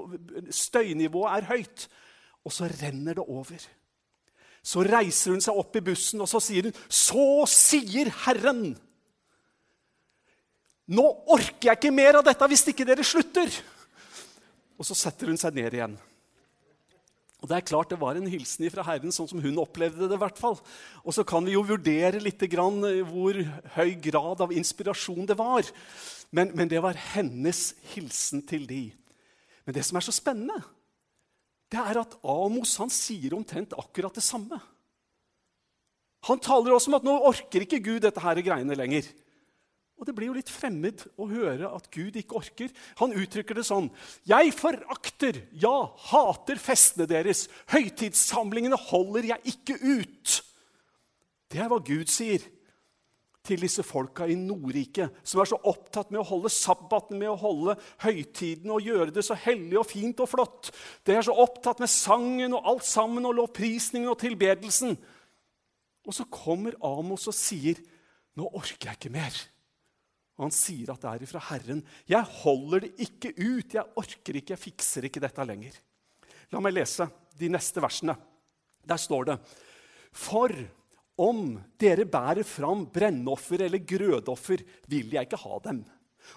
støynivået 0.49 1.35
er 1.35 1.49
høyt. 1.51 1.85
Og 2.47 2.53
så 2.53 2.69
renner 2.71 3.19
det 3.19 3.25
over. 3.27 3.67
Så 4.63 4.83
reiser 4.83 5.35
hun 5.35 5.43
seg 5.43 5.59
opp 5.59 5.77
i 5.77 5.83
bussen 5.85 6.23
og 6.23 6.29
så 6.31 6.41
sier 6.43 6.67
hun, 6.67 6.73
'Så 6.89 7.45
sier 7.47 8.09
Herren.' 8.25 8.77
Nå 10.87 11.03
orker 11.27 11.67
jeg 11.67 11.77
ikke 11.77 11.91
mer 11.91 12.15
av 12.15 12.23
dette 12.23 12.47
hvis 12.47 12.67
ikke 12.71 12.85
dere 12.87 13.03
slutter. 13.03 13.51
Og 14.79 14.85
så 14.85 14.95
setter 14.95 15.27
hun 15.27 15.37
seg 15.37 15.53
ned 15.57 15.73
igjen. 15.73 15.97
Og 17.37 17.49
det 17.49 17.57
er 17.59 17.67
klart 17.69 17.91
det 17.93 17.99
var 18.01 18.17
en 18.17 18.29
hilsen 18.29 18.65
fra 18.73 18.85
Herren, 18.87 19.13
sånn 19.13 19.29
som 19.29 19.41
hun 19.43 19.59
opplevde 19.61 20.07
det. 20.07 20.17
i 20.17 20.21
hvert 20.21 20.39
fall. 20.41 20.57
Og 21.03 21.13
så 21.13 21.25
kan 21.27 21.45
vi 21.45 21.53
jo 21.53 21.65
vurdere 21.67 22.21
litt 22.23 22.41
grann 22.49 22.81
eh, 22.87 23.03
hvor 23.05 23.37
høy 23.75 23.91
grad 24.01 24.41
av 24.41 24.53
inspirasjon 24.55 25.27
det 25.29 25.37
var. 25.37 25.67
Men, 26.33 26.51
men, 26.57 26.69
det 26.71 26.81
var 26.83 26.97
hennes 27.13 27.75
hilsen 27.93 28.41
til 28.49 28.65
de. 28.69 28.81
Men 29.67 29.77
det 29.77 29.85
som 29.85 29.99
er 29.99 30.07
så 30.07 30.15
spennende, 30.15 30.57
det 31.69 31.79
er 31.83 32.01
at 32.01 32.17
Amos 32.25 32.73
han 32.81 32.91
sier 32.93 33.35
omtrent 33.37 33.75
akkurat 33.77 34.17
det 34.17 34.25
samme. 34.25 34.57
Han 36.25 36.41
taler 36.41 36.73
også 36.73 36.89
om 36.89 36.97
at 36.97 37.05
nå 37.05 37.13
orker 37.29 37.63
ikke 37.63 37.83
Gud 37.83 38.01
dette 38.03 38.23
her 38.23 38.41
greiene 38.41 38.75
lenger. 38.75 39.05
Og 39.97 40.05
det 40.05 40.13
blir 40.13 40.29
jo 40.29 40.35
litt 40.37 40.51
fremmed 40.53 41.01
å 41.17 41.25
høre 41.29 41.71
at 41.73 41.87
Gud 41.93 42.17
ikke 42.19 42.37
orker. 42.37 42.73
Han 42.99 43.15
uttrykker 43.17 43.57
det 43.57 43.65
sånn. 43.65 43.89
Jeg 44.29 44.53
forakter, 44.53 45.39
ja, 45.57 45.89
hater 46.11 46.61
festene 46.61 47.07
deres. 47.09 47.47
Høytidssamlingene 47.73 48.77
holder 48.77 49.31
jeg 49.33 49.55
ikke 49.55 49.79
ut. 49.81 50.35
Det 51.49 51.63
er 51.63 51.71
hva 51.71 51.81
Gud 51.81 52.11
sier 52.13 52.45
til 53.47 53.63
disse 53.63 53.83
folka 53.87 54.27
i 54.27 54.35
Nordriket, 54.35 55.21
som 55.23 55.41
er 55.41 55.49
så 55.49 55.57
opptatt 55.71 56.11
med 56.11 56.19
å 56.21 56.27
holde 56.27 56.51
sabbaten, 56.51 57.17
med 57.17 57.31
å 57.31 57.39
holde 57.39 57.77
høytiden 58.03 58.73
og 58.75 58.83
gjøre 58.83 59.13
det 59.15 59.23
så 59.25 59.37
hellig 59.39 59.79
og 59.79 59.87
fint 59.87 60.19
og 60.23 60.29
flott. 60.29 60.71
De 61.07 61.15
er 61.15 61.25
så 61.25 61.33
opptatt 61.33 61.81
med 61.81 61.91
sangen 61.91 62.57
og 62.57 62.67
alt 62.73 62.85
sammen 62.85 63.25
og 63.25 63.37
lovprisningen 63.39 64.11
og 64.11 64.19
tilbedelsen. 64.21 64.97
Og 66.07 66.15
så 66.15 66.27
kommer 66.31 66.75
Amos 66.83 67.27
og 67.27 67.35
sier, 67.35 67.79
'Nå 68.37 68.51
orker 68.53 68.91
jeg 68.91 68.97
ikke 68.99 69.15
mer'. 69.17 69.47
Og 70.37 70.45
han 70.45 70.53
sier 70.53 70.91
at 70.93 71.01
det 71.01 71.09
er 71.09 71.25
ifra 71.25 71.41
Herren. 71.49 71.83
'Jeg 72.05 72.23
holder 72.43 72.85
det 72.85 72.93
ikke 73.01 73.33
ut. 73.33 73.73
Jeg 73.73 73.93
orker 73.97 74.37
ikke. 74.37 74.53
Jeg 74.53 74.61
fikser 74.61 75.07
ikke 75.09 75.23
dette 75.23 75.45
lenger.' 75.45 75.79
La 76.53 76.61
meg 76.63 76.77
lese 76.77 77.09
de 77.37 77.49
neste 77.49 77.81
versene. 77.83 78.15
Der 78.87 78.99
står 79.01 79.25
det 79.25 79.37
For 80.13 80.53
om 81.17 81.57
dere 81.81 82.05
bærer 82.05 82.45
fram 82.45 82.85
brennoffer 82.93 83.65
eller 83.65 83.81
grødoffer, 83.81 84.61
vil 84.87 85.11
jeg 85.11 85.25
ikke 85.25 85.41
ha 85.41 85.59
dem. 85.65 85.81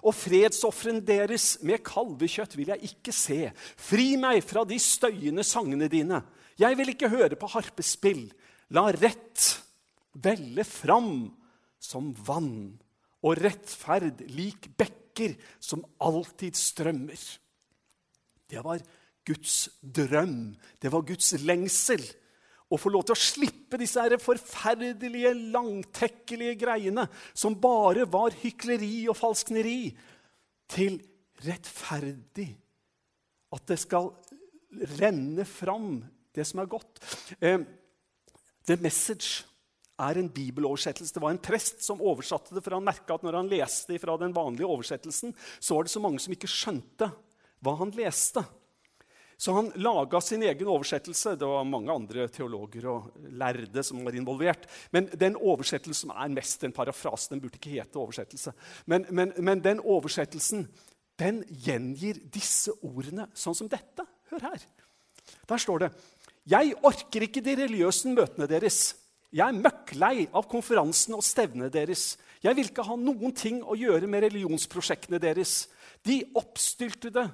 Og 0.06 0.14
fredsofrene 0.16 1.04
deres 1.04 1.58
med 1.66 1.82
kalvekjøtt 1.84 2.56
vil 2.56 2.72
jeg 2.72 2.92
ikke 2.92 3.12
se. 3.12 3.50
Fri 3.76 4.14
meg 4.20 4.40
fra 4.46 4.64
de 4.64 4.78
støyende 4.80 5.44
sangene 5.44 5.90
dine. 5.92 6.22
Jeg 6.60 6.78
vil 6.78 6.94
ikke 6.94 7.12
høre 7.12 7.36
på 7.36 7.50
harpespill. 7.52 8.30
La 8.72 8.88
rett 8.94 9.44
velle 10.14 10.64
fram 10.64 11.28
som 11.80 12.12
vann 12.26 12.78
og 13.20 13.40
rettferd 13.40 14.22
lik 14.32 14.70
bekker 14.78 15.36
som 15.60 15.84
alltid 16.00 16.56
strømmer. 16.56 17.20
Det 18.50 18.62
var 18.64 18.82
Guds 19.26 19.68
drøm, 19.82 20.54
det 20.80 20.92
var 20.92 21.06
Guds 21.06 21.34
lengsel. 21.44 22.02
Å 22.70 22.78
få 22.78 22.92
lov 22.94 23.02
til 23.06 23.16
å 23.16 23.18
slippe 23.18 23.78
disse 23.80 24.02
her 24.02 24.14
forferdelige, 24.22 25.32
langtekkelige 25.50 26.54
greiene 26.60 27.08
som 27.34 27.58
bare 27.58 28.06
var 28.10 28.36
hykleri 28.42 29.08
og 29.10 29.18
falskneri, 29.18 29.90
til 30.70 31.00
rettferdig. 31.42 32.46
At 33.50 33.66
det 33.66 33.80
skal 33.82 34.12
renne 35.00 35.42
fram, 35.50 35.96
det 36.30 36.46
som 36.46 36.62
er 36.62 36.70
godt. 36.70 37.02
Eh, 37.42 37.58
the 38.70 38.76
Message 38.78 39.49
er 40.00 40.20
en 40.20 40.30
bibeloversettelse. 40.32 41.14
Det 41.16 41.22
var 41.22 41.34
en 41.34 41.42
prest 41.42 41.84
som 41.84 42.00
oversatte 42.02 42.56
det, 42.56 42.62
for 42.64 42.76
han 42.76 42.86
merka 42.86 43.16
at 43.16 43.26
når 43.26 43.40
han 43.40 43.50
leste 43.50 43.98
fra 44.02 44.16
den 44.20 44.34
vanlige 44.36 44.68
oversettelsen, 44.68 45.34
så 45.58 45.76
var 45.76 45.86
det 45.86 45.92
så 45.94 46.02
mange 46.02 46.22
som 46.22 46.34
ikke 46.34 46.50
skjønte 46.50 47.10
hva 47.60 47.76
han 47.80 47.92
leste. 47.96 48.42
Så 49.40 49.54
han 49.56 49.70
laga 49.80 50.20
sin 50.20 50.42
egen 50.44 50.68
oversettelse. 50.68 51.32
Det 51.40 51.48
var 51.48 51.64
mange 51.64 51.92
andre 51.92 52.26
teologer 52.28 52.84
og 52.92 53.06
lærde 53.40 53.80
som 53.86 54.02
var 54.04 54.16
involvert. 54.18 54.66
Men 54.92 55.08
den 55.16 55.38
oversettelsen 55.40 56.10
som 56.10 56.12
er 56.12 56.34
mest 56.34 56.66
en 56.66 56.74
parafrase, 56.76 57.30
den 57.32 57.40
burde 57.40 57.56
ikke 57.56 57.72
hete 57.78 57.96
oversettelse. 58.02 58.52
Men, 58.84 59.06
men, 59.08 59.32
men 59.40 59.62
den 59.64 59.80
oversettelsen 59.80 60.66
den 61.20 61.40
gjengir 61.48 62.20
disse 62.32 62.74
ordene 62.84 63.30
sånn 63.36 63.56
som 63.56 63.68
dette. 63.68 64.04
Hør 64.28 64.44
her. 64.50 64.68
Der 65.48 65.60
står 65.60 65.86
det 65.86 65.90
Jeg 66.48 66.74
orker 66.84 67.24
ikke 67.24 67.42
de 67.44 67.56
religiøse 67.62 68.12
møtene 68.12 68.48
deres. 68.50 68.99
Jeg 69.30 69.46
er 69.46 69.62
møkklei 69.62 70.26
av 70.34 70.48
konferansen 70.50 71.14
og 71.14 71.22
stevnene 71.22 71.70
deres. 71.70 72.16
Jeg 72.42 72.56
vil 72.56 72.70
ikke 72.70 72.86
ha 72.88 72.96
noen 72.98 73.34
ting 73.36 73.60
å 73.62 73.76
gjøre 73.78 74.08
med 74.10 74.24
religionsprosjektene 74.26 75.20
deres. 75.22 75.68
De 76.02 76.18
oppstyltede 76.34 77.28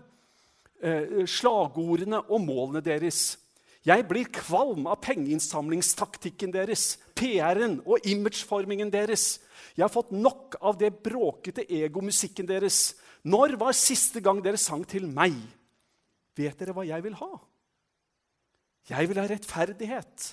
eh, 0.83 1.25
slagordene 1.31 2.21
og 2.27 2.43
målene 2.45 2.85
deres. 2.85 3.39
Jeg 3.87 4.03
blir 4.09 4.29
kvalm 4.35 4.89
av 4.91 4.99
pengeinnsamlingstaktikken 5.07 6.53
deres, 6.53 6.97
PR-en 7.17 7.79
og 7.87 8.05
imageformingen 8.11 8.91
deres. 8.93 9.37
Jeg 9.77 9.87
har 9.87 9.93
fått 9.93 10.11
nok 10.13 10.59
av 10.59 10.77
det 10.81 10.91
bråkete 11.05 11.65
egomusikken 11.71 12.49
deres. 12.49 12.97
Når 13.25 13.55
var 13.61 13.77
siste 13.79 14.21
gang 14.21 14.43
dere 14.43 14.59
sang 14.61 14.83
til 14.89 15.07
meg? 15.09 15.39
Vet 16.37 16.59
dere 16.59 16.75
hva 16.77 16.85
jeg 16.85 17.05
vil 17.07 17.15
ha? 17.23 17.31
Jeg 18.91 19.09
vil 19.09 19.23
ha 19.23 19.31
rettferdighet. 19.31 20.27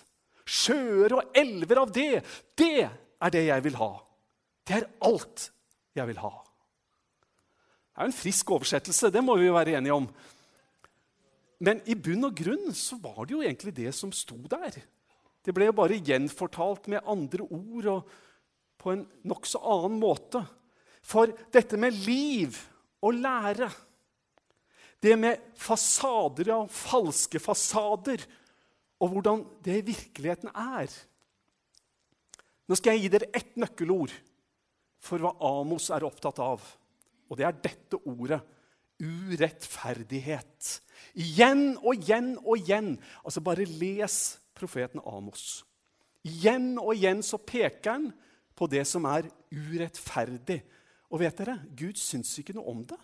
Sjøer 0.44 1.16
og 1.20 1.38
elver 1.38 1.84
av 1.84 1.92
det. 1.94 2.24
Det 2.58 2.84
er 2.84 3.34
det 3.34 3.46
jeg 3.48 3.66
vil 3.68 3.78
ha. 3.80 3.92
Det 4.64 4.80
er 4.80 4.90
alt 5.08 5.50
jeg 5.96 6.10
vil 6.10 6.22
ha. 6.24 6.34
Det 7.94 8.02
er 8.02 8.10
en 8.10 8.16
frisk 8.16 8.50
oversettelse, 8.56 9.12
det 9.14 9.22
må 9.22 9.36
vi 9.38 9.46
jo 9.48 9.56
være 9.56 9.78
enige 9.78 9.94
om. 9.96 10.08
Men 11.64 11.80
i 11.88 11.96
bunn 11.96 12.28
og 12.28 12.36
grunn 12.36 12.74
så 12.76 12.98
var 13.00 13.24
det 13.24 13.36
jo 13.36 13.44
egentlig 13.44 13.76
det 13.78 13.94
som 13.96 14.12
sto 14.16 14.36
der. 14.50 14.82
Det 15.44 15.54
ble 15.56 15.70
jo 15.70 15.76
bare 15.78 16.02
gjenfortalt 16.02 16.90
med 16.92 17.06
andre 17.08 17.46
ord 17.46 17.90
og 17.92 18.14
på 18.82 18.92
en 18.96 19.04
nokså 19.30 19.62
annen 19.62 20.00
måte. 20.02 20.42
For 21.04 21.32
dette 21.54 21.78
med 21.80 21.96
liv 22.08 22.58
og 23.04 23.20
lære, 23.20 23.70
det 25.04 25.18
med 25.20 25.52
fasader 25.60 26.54
og 26.56 26.72
falske 26.72 27.40
fasader 27.44 28.24
og 29.02 29.12
hvordan 29.14 29.44
det 29.66 29.80
i 29.80 29.88
virkeligheten 29.92 30.52
er. 30.54 30.92
Nå 32.68 32.78
skal 32.80 32.96
jeg 32.96 33.06
gi 33.06 33.12
dere 33.16 33.32
ett 33.36 33.58
nøkkelord 33.60 34.14
for 35.04 35.20
hva 35.20 35.34
Amos 35.44 35.90
er 35.92 36.06
opptatt 36.08 36.40
av. 36.44 36.64
Og 37.28 37.40
det 37.40 37.48
er 37.48 37.62
dette 37.66 38.00
ordet 38.08 38.40
urettferdighet. 39.04 40.78
Igjen 41.20 41.74
og 41.82 41.98
igjen 41.98 42.36
og 42.40 42.58
igjen. 42.62 42.96
Altså 43.26 43.44
Bare 43.44 43.68
les 43.68 44.18
profeten 44.56 45.04
Amos. 45.04 45.64
Igjen 46.24 46.78
og 46.80 46.94
igjen 46.96 47.24
så 47.26 47.40
peker 47.42 47.98
han 47.98 48.12
på 48.56 48.70
det 48.72 48.86
som 48.88 49.06
er 49.10 49.28
urettferdig. 49.52 50.62
Og 51.12 51.22
vet 51.22 51.42
dere, 51.42 51.60
Gud 51.76 52.00
syns 52.00 52.32
ikke 52.40 52.56
noe 52.56 52.72
om 52.72 52.86
det. 52.88 53.00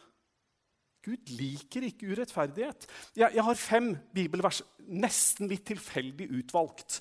Gud 1.06 1.32
liker 1.32 1.86
ikke 1.88 2.10
urettferdighet. 2.12 2.88
Jeg, 3.16 3.32
jeg, 3.36 3.44
har 3.46 3.60
fem 3.60 3.94
bibelvers 4.16 4.62
nesten 4.90 5.48
litt 5.52 5.64
tilfeldig 5.70 6.28
utvalgt 6.42 7.00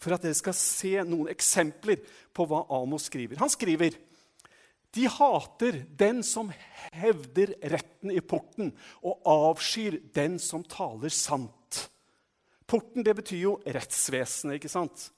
for 0.00 0.16
at 0.16 0.24
dere 0.24 0.36
skal 0.36 0.56
se 0.56 0.96
noen 1.06 1.30
eksempler 1.32 2.00
på 2.34 2.46
hva 2.48 2.64
Amos 2.76 3.08
skriver. 3.10 3.40
Han 3.40 3.52
skriver 3.52 3.96
De 4.94 5.08
hater 5.10 5.80
den 5.98 6.22
som 6.22 6.52
hevder 6.94 7.54
retten 7.72 8.12
i 8.14 8.22
porten, 8.22 8.70
og 9.02 9.26
avskyr 9.26 9.98
den 10.14 10.38
som 10.38 10.64
taler 10.64 11.12
sant. 11.12 11.80
Porten 12.70 13.04
det 13.04 13.16
betyr 13.18 13.42
jo 13.42 13.56
rettsvesenet, 13.66 14.60
ikke 14.60 14.72
sant? 14.72 15.08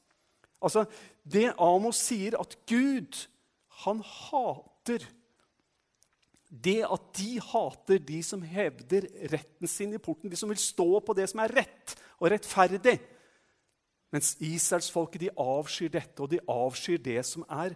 Altså, 0.62 0.86
Det 1.22 1.52
Amos 1.58 2.00
sier, 2.08 2.38
at 2.40 2.56
Gud, 2.66 3.26
han 3.84 4.00
hater 4.00 5.04
det 6.62 6.80
at 6.86 7.10
de 7.18 7.36
hater 7.42 8.00
de 8.08 8.22
som 8.24 8.42
hevder 8.44 9.08
retten 9.32 9.70
sin 9.70 9.94
i 9.96 10.00
porten, 10.02 10.30
de 10.30 10.38
som 10.38 10.50
vil 10.50 10.60
stå 10.60 10.88
på 11.04 11.16
det 11.16 11.28
som 11.30 11.42
er 11.44 11.54
rett 11.60 11.96
og 12.20 12.30
rettferdig. 12.32 12.96
Mens 14.14 14.34
israelsfolket 14.40 15.26
de 15.26 15.32
avskyr 15.42 15.90
dette, 15.92 16.22
og 16.22 16.30
de 16.32 16.40
avskyr 16.48 17.00
det 17.02 17.18
som 17.26 17.44
er 17.50 17.74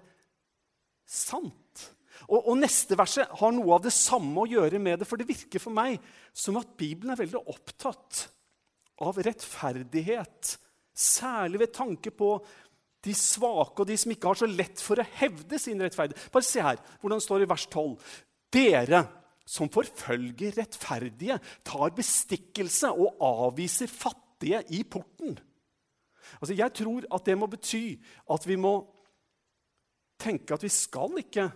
sant. 1.09 1.91
Og, 2.29 2.39
og 2.39 2.57
Neste 2.61 2.97
verset 2.99 3.31
har 3.41 3.55
noe 3.55 3.77
av 3.77 3.85
det 3.85 3.95
samme 3.97 4.43
å 4.43 4.49
gjøre 4.49 4.81
med 4.83 5.01
det, 5.01 5.09
for 5.09 5.21
det 5.21 5.29
virker 5.29 5.63
for 5.63 5.75
meg 5.75 5.99
som 6.37 6.59
at 6.61 6.77
Bibelen 6.79 7.15
er 7.15 7.21
veldig 7.21 7.43
opptatt 7.51 8.27
av 9.01 9.21
rettferdighet. 9.25 10.57
Særlig 10.95 11.65
ved 11.65 11.75
tanke 11.75 12.13
på 12.13 12.35
de 13.05 13.15
svake 13.17 13.81
og 13.81 13.89
de 13.89 13.97
som 13.97 14.13
ikke 14.13 14.29
har 14.29 14.39
så 14.43 14.49
lett 14.49 14.83
for 14.85 15.01
å 15.01 15.09
hevde 15.23 15.59
sin 15.61 15.81
rettferdighet. 15.81 16.29
Bare 16.33 16.47
se 16.47 16.63
her 16.65 16.81
hvordan 17.01 17.21
det 17.21 17.27
står 17.27 17.45
i 17.47 17.49
vers 17.49 17.65
12. 17.73 17.95
Dere 18.53 19.05
som 19.51 19.71
forfølger 19.73 20.55
rettferdige, 20.61 21.39
tar 21.67 21.95
bestikkelse 21.97 22.93
og 22.93 23.23
avviser 23.27 23.91
fattige 23.91 24.63
i 24.77 24.85
porten. 24.87 25.35
Altså, 26.39 26.55
jeg 26.55 26.75
tror 26.79 27.09
at 27.11 27.27
det 27.27 27.37
må 27.39 27.49
bety 27.51 27.97
at 28.31 28.47
vi 28.47 28.59
må 28.61 28.75
tenke 30.21 30.55
at 30.55 30.63
vi 30.63 30.71
skal 30.71 31.19
ikke 31.19 31.49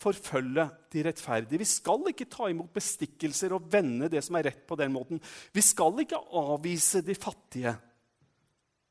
forfølge 0.00 0.66
de 0.92 1.04
rettferdige. 1.06 1.60
Vi 1.62 1.68
skal 1.68 2.10
ikke 2.10 2.28
ta 2.32 2.50
imot 2.50 2.72
bestikkelser 2.74 3.54
og 3.56 3.70
vende 3.72 4.10
det 4.12 4.24
som 4.24 4.36
er 4.36 4.50
rett, 4.50 4.66
på 4.66 4.76
den 4.76 4.92
måten. 4.92 5.22
Vi 5.54 5.62
skal 5.64 6.02
ikke 6.02 6.20
avvise 6.36 7.04
de 7.06 7.14
fattige. 7.14 7.72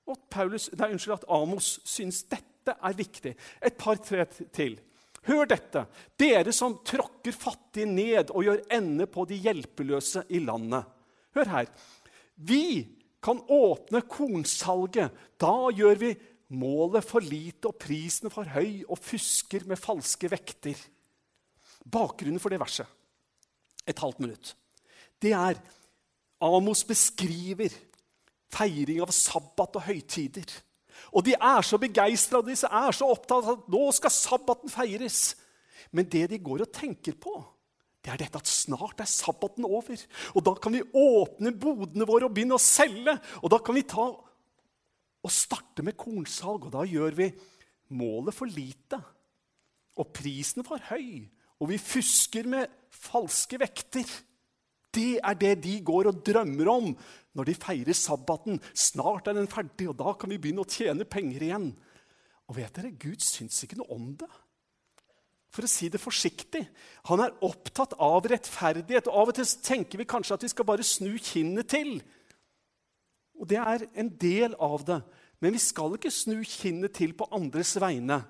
Og 0.06 0.18
Paulus, 0.32 0.70
nei, 0.78 0.92
unnskyld, 0.94 1.18
at 1.18 1.30
Amos 1.34 1.80
syns 1.86 2.24
dette 2.30 2.74
er 2.74 2.98
viktig. 2.98 3.36
Et 3.62 3.78
par-tre 3.78 4.26
til. 4.54 4.80
Hør 5.26 5.48
dette, 5.50 5.86
dere 6.22 6.54
som 6.54 6.78
tråkker 6.86 7.34
fattige 7.34 7.90
ned 7.90 8.30
og 8.30 8.46
gjør 8.46 8.62
ende 8.76 9.08
på 9.10 9.26
de 9.30 9.40
hjelpeløse 9.42 10.26
i 10.30 10.42
landet. 10.44 10.86
Hør 11.36 11.50
her. 11.50 11.72
Vi 12.36 12.86
kan 13.26 13.42
åpne 13.50 14.04
kornsalget. 14.06 15.16
Da 15.42 15.72
gjør 15.74 15.98
vi 16.04 16.12
målet 16.54 17.06
for 17.06 17.26
lite 17.26 17.72
og 17.72 17.80
prisen 17.82 18.30
for 18.34 18.46
høy 18.54 18.84
og 18.86 19.02
fusker 19.02 19.66
med 19.66 19.82
falske 19.82 20.30
vekter. 20.30 20.78
Bakgrunnen 21.86 22.42
for 22.42 22.54
det 22.54 22.62
verset, 22.62 22.88
et 23.86 24.00
halvt 24.02 24.22
minutt, 24.24 24.56
det 25.22 25.34
er 25.38 25.60
Amos 26.42 26.82
beskriver 26.86 27.74
feiring 28.54 29.02
av 29.04 29.14
sabbat 29.14 29.78
og 29.80 29.86
høytider. 29.86 30.50
Og 31.16 31.26
de 31.26 31.36
er 31.36 31.66
så 31.66 31.80
begeistra 31.82 32.42
og 32.42 32.48
de 32.50 32.56
er 32.56 32.96
så 32.96 33.10
opptatt 33.10 33.44
av 33.44 33.58
at 33.58 33.68
nå 33.72 33.84
skal 33.96 34.14
sabbaten 34.14 34.72
feires. 34.72 35.36
Men 35.96 36.08
det 36.12 36.28
de 36.32 36.42
går 36.42 36.66
og 36.66 36.74
tenker 36.76 37.18
på, 37.20 37.36
det 38.06 38.14
er 38.14 38.22
dette 38.22 38.38
at 38.38 38.50
snart 38.50 39.02
er 39.02 39.10
sabbaten 39.10 39.66
over. 39.66 39.98
Og 40.38 40.46
da 40.46 40.54
kan 40.62 40.76
vi 40.76 40.84
åpne 40.86 41.56
bodene 41.58 42.06
våre 42.06 42.28
og 42.28 42.36
begynne 42.36 42.60
å 42.60 42.62
selge. 42.62 43.16
Og 43.42 43.50
da 43.50 43.58
kan 43.66 43.78
vi 43.78 43.86
ta 43.90 44.06
og 45.26 45.34
starte 45.34 45.82
med 45.82 45.98
kornsalg, 45.98 46.68
og 46.68 46.76
da 46.76 46.84
gjør 46.86 47.16
vi 47.18 47.32
målet 47.98 48.38
for 48.38 48.52
lite. 48.52 49.00
Og 49.98 50.12
prisen 50.14 50.66
for 50.68 50.82
høy. 50.92 51.26
Og 51.58 51.72
vi 51.72 51.82
fusker 51.82 52.46
med 52.52 52.70
falske 52.94 53.58
vekter. 53.58 54.06
Det 54.94 55.18
er 55.18 55.40
det 55.40 55.56
de 55.64 55.80
går 55.86 56.12
og 56.12 56.22
drømmer 56.28 56.70
om 56.72 56.92
når 57.36 57.50
de 57.50 57.58
feirer 57.60 57.98
sabbaten. 57.98 58.62
Snart 58.74 59.28
er 59.28 59.38
den 59.38 59.52
ferdig, 59.52 59.90
og 59.92 60.00
da 60.00 60.16
kan 60.18 60.32
vi 60.32 60.40
begynne 60.42 60.64
å 60.64 60.72
tjene 60.72 61.08
penger 61.08 61.46
igjen. 61.50 61.70
Og 62.50 62.60
vet 62.60 62.76
dere, 62.78 62.94
Gud 62.96 63.24
syns 63.24 63.64
ikke 63.66 63.80
noe 63.80 63.96
om 63.96 64.12
det. 64.20 64.30
For 65.56 65.66
å 65.66 65.72
si 65.72 65.88
det 65.92 66.02
forsiktig. 66.04 66.66
Han 67.10 67.24
er 67.24 67.36
opptatt 67.46 67.96
av 68.02 68.28
rettferdighet. 68.28 69.08
og 69.08 69.22
Av 69.22 69.32
og 69.32 69.38
til 69.38 69.48
tenker 69.64 70.02
vi 70.02 70.08
kanskje 70.10 70.36
at 70.36 70.46
vi 70.46 70.52
skal 70.52 70.68
bare 70.68 70.86
snu 70.86 71.14
kinnet 71.16 71.70
til. 71.72 71.98
Og 73.40 73.48
det 73.52 73.60
er 73.62 73.86
en 73.96 74.12
del 74.20 74.56
av 74.60 74.84
det. 74.88 75.00
Men 75.44 75.56
vi 75.56 75.62
skal 75.64 75.96
ikke 75.96 76.12
snu 76.12 76.42
kinnet 76.48 76.96
til 76.96 77.16
på 77.16 77.28
andres 77.36 77.76
vegne. 77.80 78.22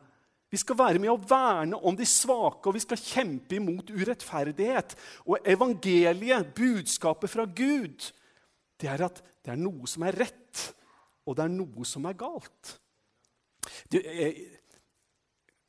Vi 0.53 0.59
skal 0.61 0.77
være 0.77 1.01
med 1.01 1.11
å 1.11 1.19
verne 1.19 1.77
om 1.83 1.97
de 1.97 2.05
svake, 2.07 2.69
og 2.69 2.77
vi 2.77 2.83
skal 2.83 3.01
kjempe 3.01 3.57
imot 3.57 3.89
urettferdighet. 3.91 4.93
Og 5.25 5.49
evangeliet, 5.49 6.53
budskapet 6.55 7.31
fra 7.31 7.47
Gud, 7.49 8.05
det 8.81 8.91
er 8.91 9.05
at 9.07 9.21
det 9.45 9.53
er 9.53 9.61
noe 9.61 9.87
som 9.89 10.05
er 10.07 10.17
rett, 10.19 10.63
og 11.25 11.37
det 11.37 11.45
er 11.45 11.53
noe 11.53 11.87
som 11.87 12.05
er 12.09 12.17
galt. 12.19 12.75
Du, 13.89 13.97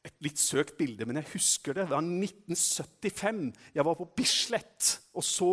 et 0.06 0.16
litt 0.22 0.38
søkt 0.38 0.76
bilde, 0.78 1.06
men 1.08 1.18
jeg 1.20 1.32
husker 1.34 1.74
det. 1.74 1.86
Det 1.88 1.96
var 1.96 2.04
1975. 2.04 3.46
Jeg 3.74 3.86
var 3.88 3.98
på 3.98 4.08
Bislett 4.18 4.90
og 5.16 5.24
så 5.26 5.52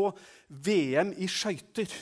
VM 0.49 1.13
i 1.17 1.29
skøyter. 1.31 1.93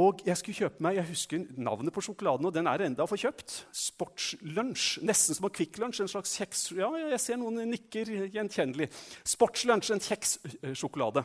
Og 0.00 0.20
jeg 0.24 0.38
skulle 0.38 0.56
kjøpe 0.56 0.84
meg, 0.84 1.00
jeg 1.00 1.08
husker 1.10 1.46
navnet 1.60 1.92
på 1.92 2.02
sjokoladen, 2.04 2.46
og 2.46 2.54
den 2.54 2.68
er 2.70 2.84
enda 2.86 3.04
å 3.04 3.10
få 3.10 3.18
kjøpt. 3.20 3.56
Sportslunsj. 3.74 5.00
Nesten 5.04 5.36
som 5.36 5.48
en 5.48 5.54
Kvikk 5.56 5.80
Lunsj. 5.82 6.04
En 6.04 6.12
slags 6.12 6.36
kjeks. 6.38 6.68
Ja, 6.78 6.88
jeg 7.10 7.20
ser 7.20 7.40
noen 7.40 7.58
nikker 7.72 8.12
gjenkjennelig. 8.30 8.88
Sportslunsj, 9.28 9.92
en 9.96 10.04
kjekssjokolade. 10.04 11.24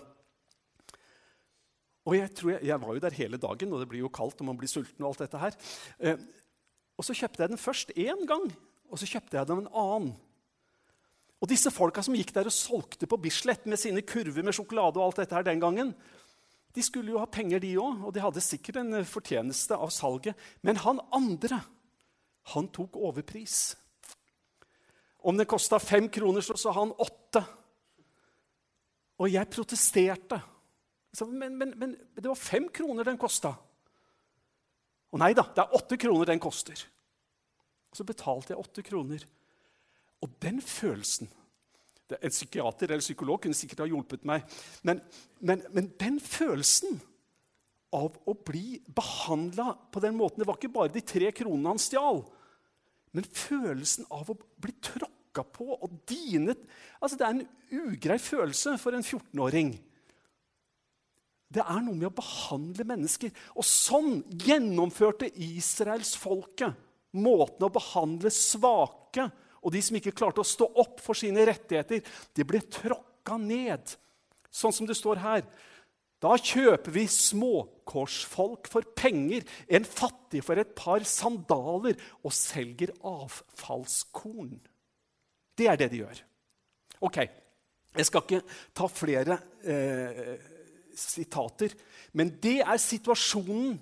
Og 2.05 2.13
jeg, 2.13 2.29
jeg, 2.37 2.61
jeg, 2.69 2.81
var 2.81 2.93
jo 2.93 3.01
der 3.01 3.17
hele 3.17 3.39
dagen, 3.41 3.73
og 3.73 3.81
det 3.81 3.89
blir 3.89 4.03
jo 4.03 4.13
kaldt 4.13 4.41
og 4.41 4.49
man 4.51 4.59
blir 4.59 4.69
sulten. 4.69 5.01
Og 5.01 5.13
alt 5.13 5.25
dette 5.25 5.41
her. 5.41 5.57
Eh, 5.99 6.21
og 6.95 7.07
så 7.07 7.15
kjøpte 7.17 7.43
jeg 7.43 7.51
den 7.51 7.61
først 7.61 7.95
én 7.97 8.27
gang, 8.29 8.45
og 8.89 9.01
så 9.01 9.09
kjøpte 9.09 9.39
jeg 9.39 9.49
den 9.49 9.65
en 9.65 9.73
annen. 9.73 10.13
Og 11.43 11.49
disse 11.51 11.71
folka 11.73 12.01
som 12.05 12.15
gikk 12.15 12.31
der 12.33 12.47
og 12.47 12.55
solgte 12.55 13.09
på 13.09 13.19
Bislett 13.21 13.65
med 13.69 13.81
sine 13.81 14.05
kurver 14.07 14.45
med 14.45 14.55
sjokolade, 14.55 15.01
og 15.01 15.09
alt 15.09 15.23
dette 15.23 15.35
her 15.35 15.45
den 15.45 15.61
gangen, 15.61 15.91
de 16.75 16.83
skulle 16.83 17.13
jo 17.13 17.19
ha 17.21 17.27
penger, 17.31 17.61
de 17.63 17.75
òg, 17.79 18.05
og 18.07 18.13
de 18.15 18.23
hadde 18.23 18.43
sikkert 18.43 18.81
en 18.81 18.99
eh, 18.99 19.07
fortjeneste 19.07 19.77
av 19.79 19.91
salget. 19.95 20.37
Men 20.65 20.79
han 20.83 21.01
andre, 21.15 21.61
han 22.53 22.69
tok 22.75 22.97
overpris. 22.99 23.75
Om 25.25 25.39
det 25.39 25.47
kosta 25.49 25.79
fem 25.81 26.09
kroner, 26.11 26.43
så 26.45 26.57
sa 26.59 26.73
han 26.75 26.93
åtte. 27.01 27.41
Og 29.23 29.31
jeg 29.31 29.49
protesterte. 29.49 30.41
Men, 31.21 31.57
men, 31.57 31.73
men, 31.79 31.95
det 32.15 32.27
var 32.27 32.39
fem 32.39 32.67
kroner 32.73 33.07
den 33.07 33.19
kosta. 33.19 33.53
Og 35.13 35.21
nei 35.21 35.31
da, 35.37 35.45
det 35.55 35.63
er 35.63 35.75
åtte 35.77 35.97
kroner 36.01 36.27
den 36.27 36.41
koster. 36.43 36.81
Og 37.91 37.99
så 37.99 38.03
betalte 38.07 38.51
jeg 38.51 38.59
åtte 38.59 38.83
kroner. 38.83 39.23
Og 40.25 40.31
den 40.43 40.59
følelsen 40.63 41.31
en 42.13 42.29
psykiater 42.29 42.91
eller 42.91 43.01
psykolog 43.01 43.41
kunne 43.41 43.57
sikkert 43.57 43.81
ha 43.81 43.87
hjulpet 43.89 44.25
meg. 44.29 44.43
Men, 44.85 44.99
men, 45.39 45.63
men 45.73 45.89
den 45.99 46.19
følelsen 46.21 46.99
av 47.95 48.17
å 48.27 48.35
bli 48.45 48.79
behandla 48.85 49.71
på 49.93 50.01
den 50.03 50.17
måten 50.17 50.41
Det 50.41 50.47
var 50.49 50.59
ikke 50.59 50.73
bare 50.75 50.93
de 50.93 51.03
tre 51.05 51.29
kronene 51.35 51.71
han 51.73 51.81
stjal, 51.81 52.23
men 53.15 53.27
følelsen 53.29 54.07
av 54.11 54.33
å 54.33 54.35
bli 54.35 54.73
tråkka 54.83 55.45
på 55.55 55.69
og 55.77 55.93
dinet 56.09 56.65
altså 56.99 57.17
Det 57.17 57.27
er 57.27 57.37
en 57.37 57.85
ugrei 57.85 58.17
følelse 58.19 58.75
for 58.81 58.97
en 58.97 59.05
14-åring. 59.05 59.75
Det 61.51 61.61
er 61.61 61.81
noe 61.85 61.95
med 61.95 62.09
å 62.09 62.17
behandle 62.17 62.87
mennesker. 62.87 63.31
Og 63.55 63.65
sånn 63.67 64.19
gjennomførte 64.45 65.29
israelsfolket 65.29 66.81
måten 67.15 67.63
å 67.63 67.71
behandle 67.71 68.31
svake 68.33 69.29
og 69.65 69.73
de 69.73 69.81
som 69.81 69.97
ikke 69.97 70.13
klarte 70.13 70.43
å 70.43 70.47
stå 70.47 70.67
opp 70.77 70.99
for 71.01 71.17
sine 71.17 71.41
rettigheter, 71.49 72.03
de 72.37 72.45
ble 72.45 72.61
tråkka 72.69 73.39
ned. 73.41 73.95
Sånn 74.53 74.75
som 74.75 74.85
det 74.85 74.97
står 74.97 75.21
her. 75.23 75.41
Da 76.21 76.35
kjøper 76.37 76.93
vi 76.93 77.07
småkorsfolk 77.11 78.69
for 78.71 78.85
penger, 78.97 79.43
en 79.67 79.87
fattig 79.89 80.43
for 80.45 80.61
et 80.61 80.75
par 80.77 81.03
sandaler, 81.09 81.97
og 82.21 82.33
selger 82.33 82.93
avfallskorn. 83.01 84.53
Det 85.57 85.67
er 85.71 85.81
det 85.81 85.89
de 85.95 86.03
gjør. 86.03 86.21
Ok, 87.09 87.19
jeg 87.97 88.07
skal 88.07 88.23
ikke 88.23 88.43
ta 88.77 88.87
flere 88.91 89.39
eh, 89.65 90.35
sitater, 90.97 91.75
men 92.13 92.33
det 92.41 92.59
er 92.63 92.81
situasjonen 92.81 93.75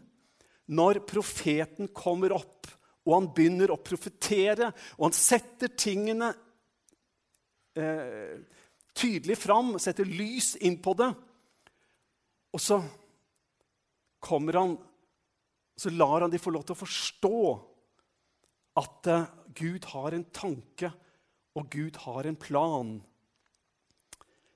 når 0.73 1.04
profeten 1.08 1.89
kommer 1.93 2.34
opp 2.36 2.71
og 3.04 3.15
han 3.17 3.30
begynner 3.36 3.73
å 3.73 3.82
profetere, 3.84 4.69
og 4.95 5.10
han 5.10 5.15
setter 5.15 5.73
tingene 5.76 6.30
eh, 7.76 8.39
tydelig 8.95 9.38
fram, 9.41 9.76
setter 9.82 10.08
lys 10.08 10.54
inn 10.63 10.78
på 10.84 10.95
det. 10.99 11.10
Og 12.54 12.62
så 12.62 12.80
kommer 14.23 14.60
han 14.62 14.76
Så 15.76 15.89
lar 15.89 16.21
han 16.21 16.30
de 16.30 16.38
få 16.38 16.52
lov 16.54 16.62
til 16.67 16.76
å 16.76 16.80
forstå 16.84 17.38
at 18.78 19.08
eh, 19.10 19.32
Gud 19.58 19.88
har 19.89 20.13
en 20.13 20.26
tanke 20.30 20.91
og 21.58 21.65
Gud 21.73 21.97
har 22.06 22.28
en 22.30 22.38
plan. 22.38 22.91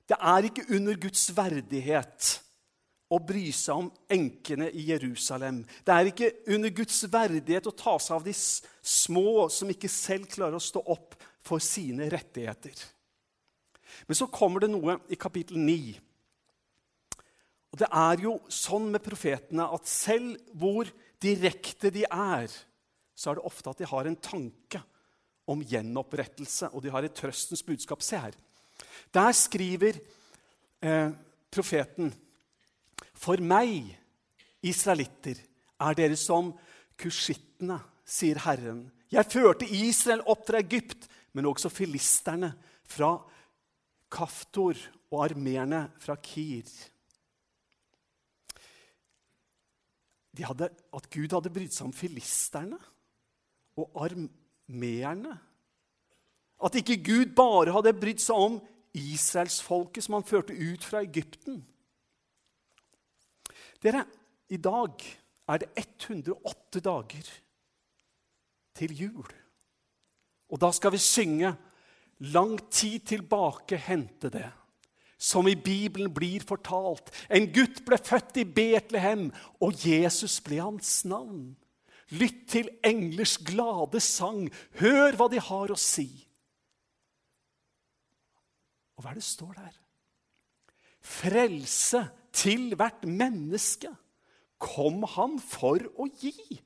Det 0.08 0.14
er 0.16 0.46
ikke 0.46 0.68
under 0.76 0.94
Guds 0.94 1.26
verdighet 1.36 2.30
å 3.08 3.18
bry 3.24 3.46
seg 3.56 3.84
om 3.84 3.88
enkene 4.12 4.68
i 4.76 4.84
Jerusalem. 4.90 5.62
Det 5.84 5.94
er 5.94 6.10
ikke 6.10 6.32
under 6.54 6.72
Guds 6.76 7.00
verdighet 7.08 7.70
å 7.70 7.76
ta 7.76 7.96
seg 8.02 8.18
av 8.18 8.26
de 8.26 8.34
små 8.36 9.46
som 9.52 9.70
ikke 9.72 9.88
selv 9.92 10.28
klarer 10.32 10.58
å 10.58 10.62
stå 10.62 10.82
opp 10.92 11.16
for 11.44 11.62
sine 11.64 12.10
rettigheter. 12.12 12.76
Men 14.06 14.18
så 14.18 14.28
kommer 14.30 14.62
det 14.62 14.70
noe 14.72 14.98
i 15.08 15.16
kapittel 15.20 15.56
9. 15.62 15.96
Og 17.72 17.80
Det 17.80 17.88
er 17.88 18.24
jo 18.24 18.36
sånn 18.52 18.90
med 18.92 19.04
profetene 19.04 19.66
at 19.72 19.88
selv 19.88 20.36
hvor 20.56 20.88
direkte 21.20 21.90
de 21.92 22.04
er, 22.04 22.52
så 23.16 23.32
er 23.32 23.38
det 23.38 23.48
ofte 23.48 23.72
at 23.72 23.80
de 23.80 23.88
har 23.88 24.08
en 24.08 24.20
tanke 24.20 24.80
om 25.48 25.64
gjenopprettelse, 25.64 26.68
og 26.76 26.84
de 26.84 26.92
har 26.92 27.04
et 27.04 27.16
trøstens 27.16 27.64
budskap. 27.64 28.04
Se 28.04 28.20
her. 28.20 28.36
Der 29.14 29.32
skriver 29.34 29.96
eh, 30.84 31.10
profeten 31.50 32.12
For 33.18 33.40
meg, 33.42 33.90
israelitter, 34.62 35.40
er 35.78 35.96
dere 35.98 36.18
som 36.18 36.52
kusjittene, 36.98 37.80
sier 38.08 38.38
Herren. 38.44 38.86
Jeg 39.12 39.28
førte 39.30 39.66
Israel 39.66 40.22
opp 40.28 40.46
fra 40.48 40.60
Egypt, 40.62 41.08
men 41.34 41.48
også 41.48 41.70
filisterne 41.72 42.52
fra 42.88 43.16
Kaftor 44.12 44.78
og 45.10 45.24
armeerne 45.26 45.88
fra 46.00 46.16
Kir. 46.22 46.68
Hadde, 50.38 50.68
at 50.70 51.08
Gud 51.10 51.32
hadde 51.34 51.50
brydd 51.50 51.74
seg 51.74 51.88
om 51.88 51.94
filisterne 51.96 52.78
og 53.78 53.96
armeerne. 54.04 55.34
At 56.62 56.78
ikke 56.78 57.00
Gud 57.02 57.32
bare 57.38 57.74
hadde 57.74 57.96
brydd 57.98 58.22
seg 58.22 58.38
om 58.38 58.60
israelsfolket 58.94 60.06
som 60.06 60.16
han 60.18 60.26
førte 60.26 60.54
ut 60.54 60.86
fra 60.86 61.02
Egypten. 61.02 61.58
Dere, 63.82 64.04
i 64.50 64.56
dag 64.56 65.04
er 65.48 65.62
det 65.62 65.68
108 65.76 66.80
dager 66.82 67.30
til 68.78 68.94
jul. 68.96 69.28
Og 70.48 70.60
da 70.60 70.70
skal 70.72 70.92
vi 70.92 70.98
synge 71.02 71.56
'Lang 72.18 72.58
tid 72.70 73.00
tilbake 73.06 73.76
hendte 73.76 74.28
det', 74.28 74.52
som 75.18 75.46
i 75.48 75.54
Bibelen 75.54 76.14
blir 76.14 76.40
fortalt. 76.40 77.10
En 77.30 77.52
gutt 77.52 77.84
ble 77.86 77.98
født 77.98 78.36
i 78.36 78.44
Betlehem, 78.44 79.32
og 79.60 79.86
Jesus 79.86 80.40
ble 80.40 80.58
hans 80.58 81.04
navn. 81.04 81.56
Lytt 82.10 82.48
til 82.48 82.68
englers 82.84 83.38
glade 83.38 84.00
sang. 84.00 84.50
Hør 84.80 85.14
hva 85.14 85.28
de 85.30 85.40
har 85.40 85.70
å 85.70 85.76
si. 85.76 86.08
Og 88.96 89.04
hva 89.04 89.10
er 89.10 89.14
det 89.14 89.24
står 89.24 89.52
der? 89.52 89.74
Frelse 91.00 92.08
til 92.38 92.72
hvert 92.78 93.04
menneske 93.06 93.90
kom 94.62 95.04
han 95.16 95.36
for 95.42 95.82
å 95.98 96.08
gi. 96.20 96.58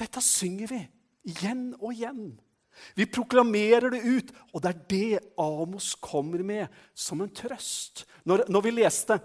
Dette 0.00 0.22
synger 0.24 0.70
vi 0.70 0.80
igjen 1.30 1.70
og 1.80 1.92
igjen. 1.92 2.30
Vi 2.96 3.04
proklamerer 3.10 3.92
det 3.92 4.00
ut, 4.06 4.32
og 4.54 4.62
det 4.64 4.70
er 4.70 4.80
det 4.92 5.20
Amos 5.40 5.92
kommer 6.00 6.42
med 6.46 6.70
som 6.96 7.20
en 7.20 7.32
trøst. 7.34 8.06
Når, 8.24 8.46
når 8.48 8.64
vi 8.64 8.74
leste 8.78 9.18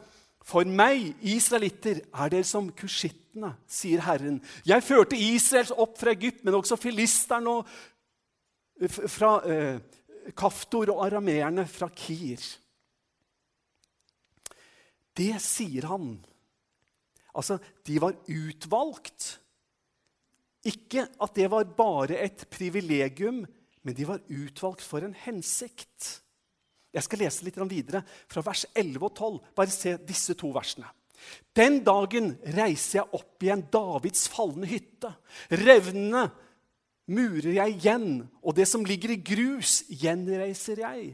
for 0.45 0.67
meg, 0.67 1.13
israelitter, 1.25 2.03
er 2.13 2.33
dere 2.33 2.47
som 2.47 2.67
kushittene, 2.75 3.53
sier 3.67 4.03
Herren. 4.05 4.41
Jeg 4.67 4.85
førte 4.85 5.17
Israels 5.17 5.73
opp 5.73 5.97
fra 6.01 6.13
Egypt, 6.13 6.43
men 6.45 6.57
også 6.57 6.77
filisteren 6.79 7.47
og 7.49 7.69
fra 9.09 9.37
eh, 9.47 9.79
Kaftor 10.35 10.91
og 10.93 11.05
arameerne 11.05 11.65
fra 11.69 11.87
Kir. 11.95 12.41
Det 15.15 15.35
sier 15.43 15.87
han. 15.89 16.17
Altså, 17.35 17.59
de 17.87 17.99
var 18.03 18.17
utvalgt. 18.31 19.35
Ikke 20.65 21.05
at 21.21 21.35
det 21.37 21.47
var 21.51 21.67
bare 21.77 22.19
et 22.23 22.45
privilegium, 22.51 23.43
men 23.85 23.95
de 23.95 24.07
var 24.07 24.23
utvalgt 24.33 24.83
for 24.83 25.05
en 25.05 25.15
hensikt. 25.25 26.21
Jeg 26.95 27.03
skal 27.05 27.21
lese 27.25 27.45
litt 27.45 27.59
videre 27.69 28.01
fra 28.31 28.41
vers 28.45 28.63
11 28.71 29.03
og 29.03 29.11
12. 29.11 29.39
Bare 29.57 29.73
se 29.73 29.97
disse 30.07 30.35
to 30.39 30.49
versene. 30.55 30.87
Den 31.55 31.81
dagen 31.85 32.35
reiser 32.55 33.01
jeg 33.01 33.17
opp 33.17 33.43
igjen 33.43 33.65
Davids 33.73 34.27
falne 34.31 34.67
hytte. 34.69 35.11
Revnene 35.51 36.27
murer 37.11 37.51
jeg 37.59 37.75
igjen, 37.77 38.09
og 38.41 38.55
det 38.57 38.67
som 38.69 38.85
ligger 38.85 39.13
i 39.13 39.21
grus, 39.21 39.83
gjenreiser 39.89 40.81
jeg. 40.81 41.13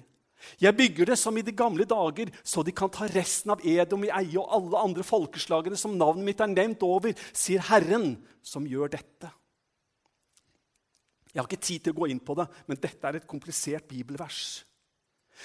Jeg 0.61 0.77
bygger 0.77 1.11
det 1.11 1.19
som 1.19 1.37
i 1.37 1.43
de 1.45 1.53
gamle 1.55 1.85
dager, 1.89 2.31
så 2.43 2.63
de 2.65 2.73
kan 2.75 2.89
ta 2.93 3.07
resten 3.11 3.53
av 3.53 3.61
Edom 3.67 4.07
i 4.07 4.13
eie 4.21 4.39
og 4.41 4.55
alle 4.57 4.81
andre 4.87 5.05
folkeslagene 5.05 5.77
som 5.79 5.97
navnet 5.97 6.27
mitt 6.31 6.41
er 6.41 6.51
nevnt 6.51 6.83
over, 6.87 7.13
sier 7.33 7.63
Herren, 7.69 8.15
som 8.41 8.65
gjør 8.67 8.93
dette. 8.97 9.29
Jeg 11.31 11.39
har 11.39 11.47
ikke 11.47 11.63
tid 11.63 11.85
til 11.85 11.95
å 11.95 12.01
gå 12.01 12.11
inn 12.11 12.19
på 12.19 12.35
det, 12.35 12.49
men 12.67 12.81
dette 12.81 13.07
er 13.07 13.21
et 13.21 13.29
komplisert 13.29 13.87
bibelvers 13.87 14.65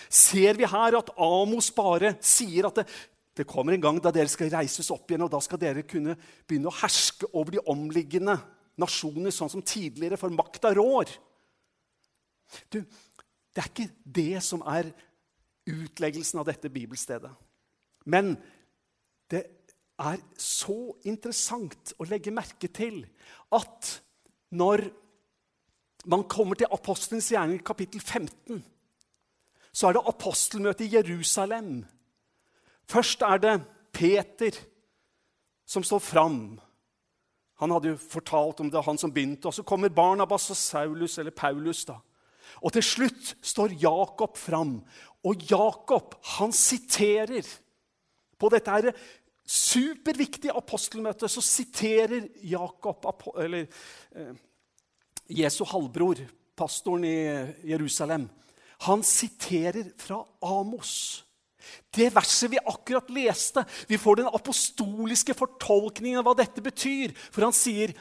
ser 0.08 0.58
vi 0.58 0.68
her 0.68 0.98
at 0.98 1.12
Amos 1.22 1.70
bare 1.74 2.16
sier 2.24 2.68
at 2.68 2.80
det, 2.80 2.86
det 3.36 3.48
kommer 3.48 3.74
en 3.74 3.82
gang 3.82 4.00
da 4.02 4.12
dere 4.14 4.30
skal 4.32 4.50
reises 4.52 4.90
opp 4.94 5.10
igjen, 5.10 5.26
og 5.26 5.32
da 5.32 5.40
skal 5.44 5.60
dere 5.60 5.86
kunne 5.88 6.16
begynne 6.48 6.70
å 6.70 6.78
herske 6.80 7.28
over 7.32 7.56
de 7.56 7.64
omliggende 7.72 8.36
nasjoner, 8.80 9.32
sånn 9.32 9.52
som 9.52 9.64
tidligere, 9.64 10.18
for 10.20 10.32
makta 10.32 10.72
rår. 10.76 11.12
Du, 12.72 12.80
det 13.56 13.62
er 13.62 13.70
ikke 13.72 13.88
det 14.04 14.42
som 14.44 14.60
er 14.68 14.90
utleggelsen 15.66 16.42
av 16.42 16.46
dette 16.50 16.68
bibelstedet. 16.70 17.32
Men 18.04 18.36
det 19.32 19.42
er 19.96 20.20
så 20.38 20.92
interessant 21.08 21.94
å 21.96 22.06
legge 22.06 22.34
merke 22.34 22.68
til 22.68 23.00
at 23.56 23.96
når 24.52 24.84
man 26.06 26.26
kommer 26.30 26.60
til 26.60 26.70
apostelens 26.70 27.32
gjerning, 27.32 27.64
kapittel 27.64 28.04
15 28.04 28.60
så 29.76 29.90
er 29.90 29.96
det 29.96 30.08
apostelmøte 30.08 30.86
i 30.86 30.94
Jerusalem. 30.94 31.82
Først 32.88 33.22
er 33.26 33.42
det 33.42 33.56
Peter 33.92 34.56
som 35.68 35.84
står 35.84 36.00
fram. 36.00 36.38
Han 37.60 37.74
hadde 37.74 37.92
jo 37.92 37.98
fortalt 38.00 38.62
om 38.64 38.70
det, 38.72 38.84
han 38.84 38.98
som 38.98 39.12
begynte. 39.12 39.50
Og 39.50 39.54
så 39.54 39.64
kommer 39.66 39.92
Barnabas 39.92 40.48
og 40.50 40.56
Saulus, 40.56 41.18
eller 41.18 41.30
Paulus. 41.30 41.84
da. 41.84 41.98
Og 42.62 42.72
til 42.76 42.84
slutt 42.84 43.34
står 43.44 43.76
Jakob 43.82 44.38
fram. 44.40 44.78
Og 45.26 45.44
Jakob 45.50 46.16
han 46.36 46.54
siterer 46.54 47.46
på 48.38 48.50
dette 48.52 48.72
her 48.72 48.90
superviktige 49.46 50.54
apostelmøtet. 50.56 51.30
Så 51.30 51.44
siterer 51.44 52.28
Jakob, 52.42 53.06
eller 53.36 53.66
eh, 54.16 54.34
Jesu 55.42 55.64
halvbror, 55.68 56.22
pastoren 56.56 57.04
i 57.04 57.16
Jerusalem, 57.68 58.28
han 58.86 59.02
siterer 59.04 59.90
fra 59.98 60.20
Amos. 60.44 61.24
Det 61.96 62.10
verset 62.14 62.52
vi 62.52 62.60
akkurat 62.60 63.08
leste. 63.10 63.64
Vi 63.88 63.98
får 63.98 64.20
den 64.20 64.30
apostoliske 64.34 65.34
fortolkningen 65.34 66.20
av 66.20 66.28
hva 66.28 66.36
dette 66.38 66.62
betyr. 66.62 67.14
For 67.32 67.46
han 67.46 67.56
sier 67.56 67.94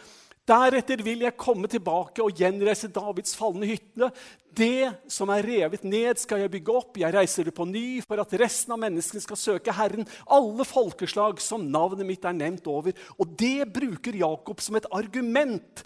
Deretter 0.46 1.02
vil 1.02 1.24
jeg 1.26 1.38
komme 1.42 1.66
tilbake 1.70 2.22
og 2.22 2.38
gjenreise 2.38 2.92
Davids 2.94 3.34
falne 3.38 3.66
hytte. 3.66 4.12
Det 4.56 4.92
som 5.10 5.32
er 5.34 5.46
revet 5.46 5.84
ned, 5.88 6.22
skal 6.22 6.44
jeg 6.44 6.54
bygge 6.54 6.76
opp. 6.78 7.00
Jeg 7.02 7.16
reiser 7.16 7.48
det 7.48 7.56
på 7.58 7.66
ny 7.66 8.04
for 8.06 8.22
at 8.22 8.36
resten 8.38 8.76
av 8.76 8.82
menneskene 8.84 9.24
skal 9.26 9.42
søke 9.42 9.74
Herren. 9.74 10.06
Alle 10.30 10.68
folkeslag 10.70 11.42
som 11.42 11.66
navnet 11.74 12.06
mitt 12.06 12.30
er 12.30 12.38
nevnt 12.38 12.70
over. 12.70 12.94
Og 13.18 13.34
det 13.42 13.66
bruker 13.74 14.22
Jakob 14.22 14.62
som 14.62 14.78
et 14.78 14.90
argument 14.94 15.82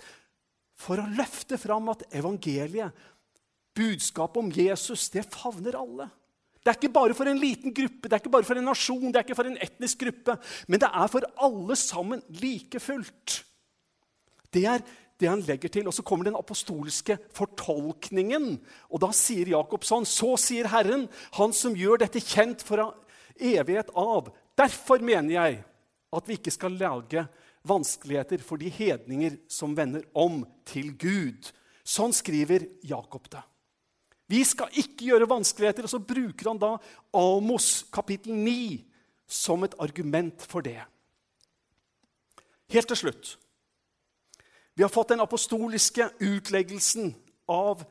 for 0.79 0.99
å 0.99 1.07
løfte 1.15 1.59
fram 1.59 1.87
at 1.95 2.03
evangeliet 2.11 3.07
budskapet 3.79 4.43
om 4.43 4.51
Jesus 4.51 5.07
det 5.13 5.23
favner 5.31 5.79
alle. 5.79 6.11
Det 6.59 6.73
er 6.73 6.77
ikke 6.81 6.97
bare 6.99 7.15
for 7.15 7.31
en 7.31 7.39
liten 7.39 7.71
gruppe, 7.71 8.09
det 8.09 8.17
er 8.17 8.19
ikke 8.19 8.31
bare 8.33 8.47
for 8.47 8.59
en 8.59 8.67
nasjon, 8.67 9.07
det 9.07 9.21
er 9.21 9.23
ikke 9.23 9.37
for 9.39 9.47
en 9.47 9.61
etnisk 9.63 10.01
gruppe, 10.03 10.35
men 10.67 10.81
det 10.83 10.89
er 10.91 11.11
for 11.11 11.27
alle 11.47 11.77
sammen 11.79 12.19
like 12.41 12.81
fullt. 12.83 13.45
Det 14.53 14.65
er 14.65 14.83
det 15.19 15.29
han 15.29 15.43
legger 15.45 15.71
til. 15.73 15.87
Og 15.89 15.95
så 15.95 16.05
kommer 16.05 16.29
den 16.29 16.39
apostoliske 16.39 17.19
fortolkningen. 17.35 18.55
Og 18.89 19.03
da 19.03 19.11
sier 19.15 19.51
Jakob 19.55 19.85
sånn 19.87 20.07
Så 20.07 20.35
sier 20.41 20.69
Herren, 20.71 21.07
han 21.37 21.55
som 21.55 21.77
gjør 21.77 22.03
dette 22.05 22.23
kjent 22.23 22.63
for 22.65 22.91
evighet 23.35 23.91
av. 23.97 24.31
Derfor 24.59 25.03
mener 25.03 25.35
jeg 25.35 25.61
at 26.15 26.27
vi 26.27 26.39
ikke 26.39 26.53
skal 26.53 26.79
lage 26.79 27.27
vanskeligheter 27.67 28.41
for 28.41 28.61
de 28.61 28.71
hedninger 28.71 29.37
som 29.51 29.75
vender 29.77 30.07
om 30.17 30.41
til 30.67 30.93
Gud. 30.97 31.51
Sånn 31.83 32.15
skriver 32.15 32.65
Jakob 32.87 33.27
det. 33.31 33.43
Vi 34.29 34.43
skal 34.45 34.73
ikke 34.77 35.07
gjøre 35.09 35.29
vanskeligheter. 35.29 35.87
Og 35.87 35.91
så 35.91 36.01
bruker 36.01 36.51
han 36.51 36.61
da 36.61 36.75
Amos 37.17 37.83
kapittel 37.93 38.35
9 38.37 38.85
som 39.29 39.65
et 39.65 39.75
argument 39.81 40.45
for 40.49 40.65
det. 40.65 40.79
Helt 42.69 42.89
til 42.89 42.99
slutt. 43.03 43.35
Vi 44.79 44.83
har 44.83 44.89
fått 44.89 45.07
den 45.07 45.19
apostoliske 45.19 46.09
utleggelsen 46.19 47.15
av 47.45 47.83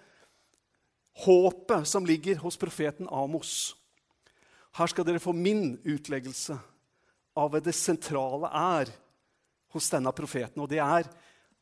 håpet 1.13 1.89
som 1.89 2.07
ligger 2.07 2.39
hos 2.41 2.57
profeten 2.57 3.09
Amos. 3.13 3.77
Her 4.73 4.89
skal 4.89 5.05
dere 5.05 5.21
få 5.21 5.35
min 5.37 5.75
utleggelse 5.85 6.57
av 7.37 7.53
hva 7.53 7.61
det 7.61 7.75
sentrale 7.77 8.49
er 8.49 8.95
hos 9.77 9.91
denne 9.93 10.15
profeten. 10.17 10.65
Og 10.65 10.73
det 10.73 10.81
er 10.81 11.13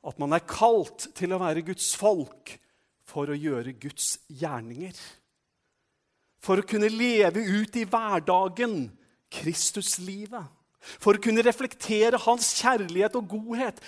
at 0.07 0.23
man 0.23 0.39
er 0.39 0.47
kalt 0.47 1.09
til 1.19 1.35
å 1.35 1.43
være 1.43 1.67
Guds 1.73 1.91
folk 1.99 2.55
for 3.03 3.27
å 3.27 3.41
gjøre 3.49 3.75
Guds 3.83 4.21
gjerninger. 4.31 4.95
For 6.39 6.63
å 6.63 6.71
kunne 6.71 6.95
leve 6.95 7.43
ut 7.43 7.83
i 7.83 7.83
hverdagen 7.83 8.93
Kristuslivet. 9.43 10.47
For 10.79 11.19
å 11.19 11.27
kunne 11.27 11.43
reflektere 11.43 12.23
hans 12.31 12.55
kjærlighet 12.63 13.19
og 13.19 13.33
godhet. 13.35 13.83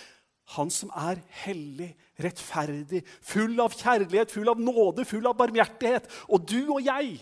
Han 0.57 0.71
som 0.73 0.93
er 0.97 1.21
hellig, 1.43 1.91
rettferdig, 2.23 3.03
full 3.21 3.59
av 3.61 3.75
kjærlighet, 3.77 4.33
full 4.33 4.49
av 4.49 4.61
nåde, 4.63 5.05
full 5.09 5.29
av 5.29 5.37
barmhjertighet. 5.37 6.09
Og 6.33 6.47
du 6.49 6.63
og 6.63 6.81
jeg, 6.87 7.19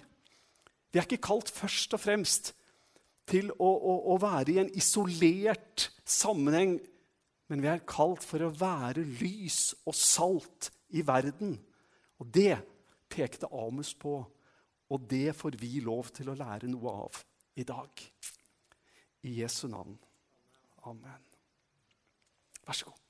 vi 0.93 1.01
er 1.01 1.09
ikke 1.09 1.25
kalt 1.27 1.51
først 1.51 1.97
og 1.97 2.03
fremst 2.03 2.53
til 3.27 3.51
å, 3.51 3.67
å, 3.67 3.95
å 4.15 4.19
være 4.23 4.55
i 4.55 4.61
en 4.62 4.71
isolert 4.79 5.89
sammenheng, 6.07 6.79
men 7.51 7.62
vi 7.62 7.71
er 7.71 7.83
kalt 7.87 8.25
for 8.27 8.43
å 8.43 8.53
være 8.55 9.05
lys 9.19 9.75
og 9.87 9.95
salt 9.99 10.71
i 10.95 11.03
verden. 11.07 11.57
Og 12.23 12.31
det 12.35 12.57
pekte 13.12 13.51
Amos 13.51 13.93
på, 13.99 14.19
og 14.87 15.09
det 15.11 15.35
får 15.35 15.59
vi 15.59 15.81
lov 15.83 16.12
til 16.15 16.31
å 16.31 16.39
lære 16.39 16.71
noe 16.71 16.95
av 17.07 17.23
i 17.59 17.67
dag. 17.67 18.07
I 19.27 19.41
Jesu 19.41 19.67
navn. 19.71 19.99
Amen. 20.87 21.27
Vær 22.67 22.79
så 22.79 22.87
god. 22.91 23.06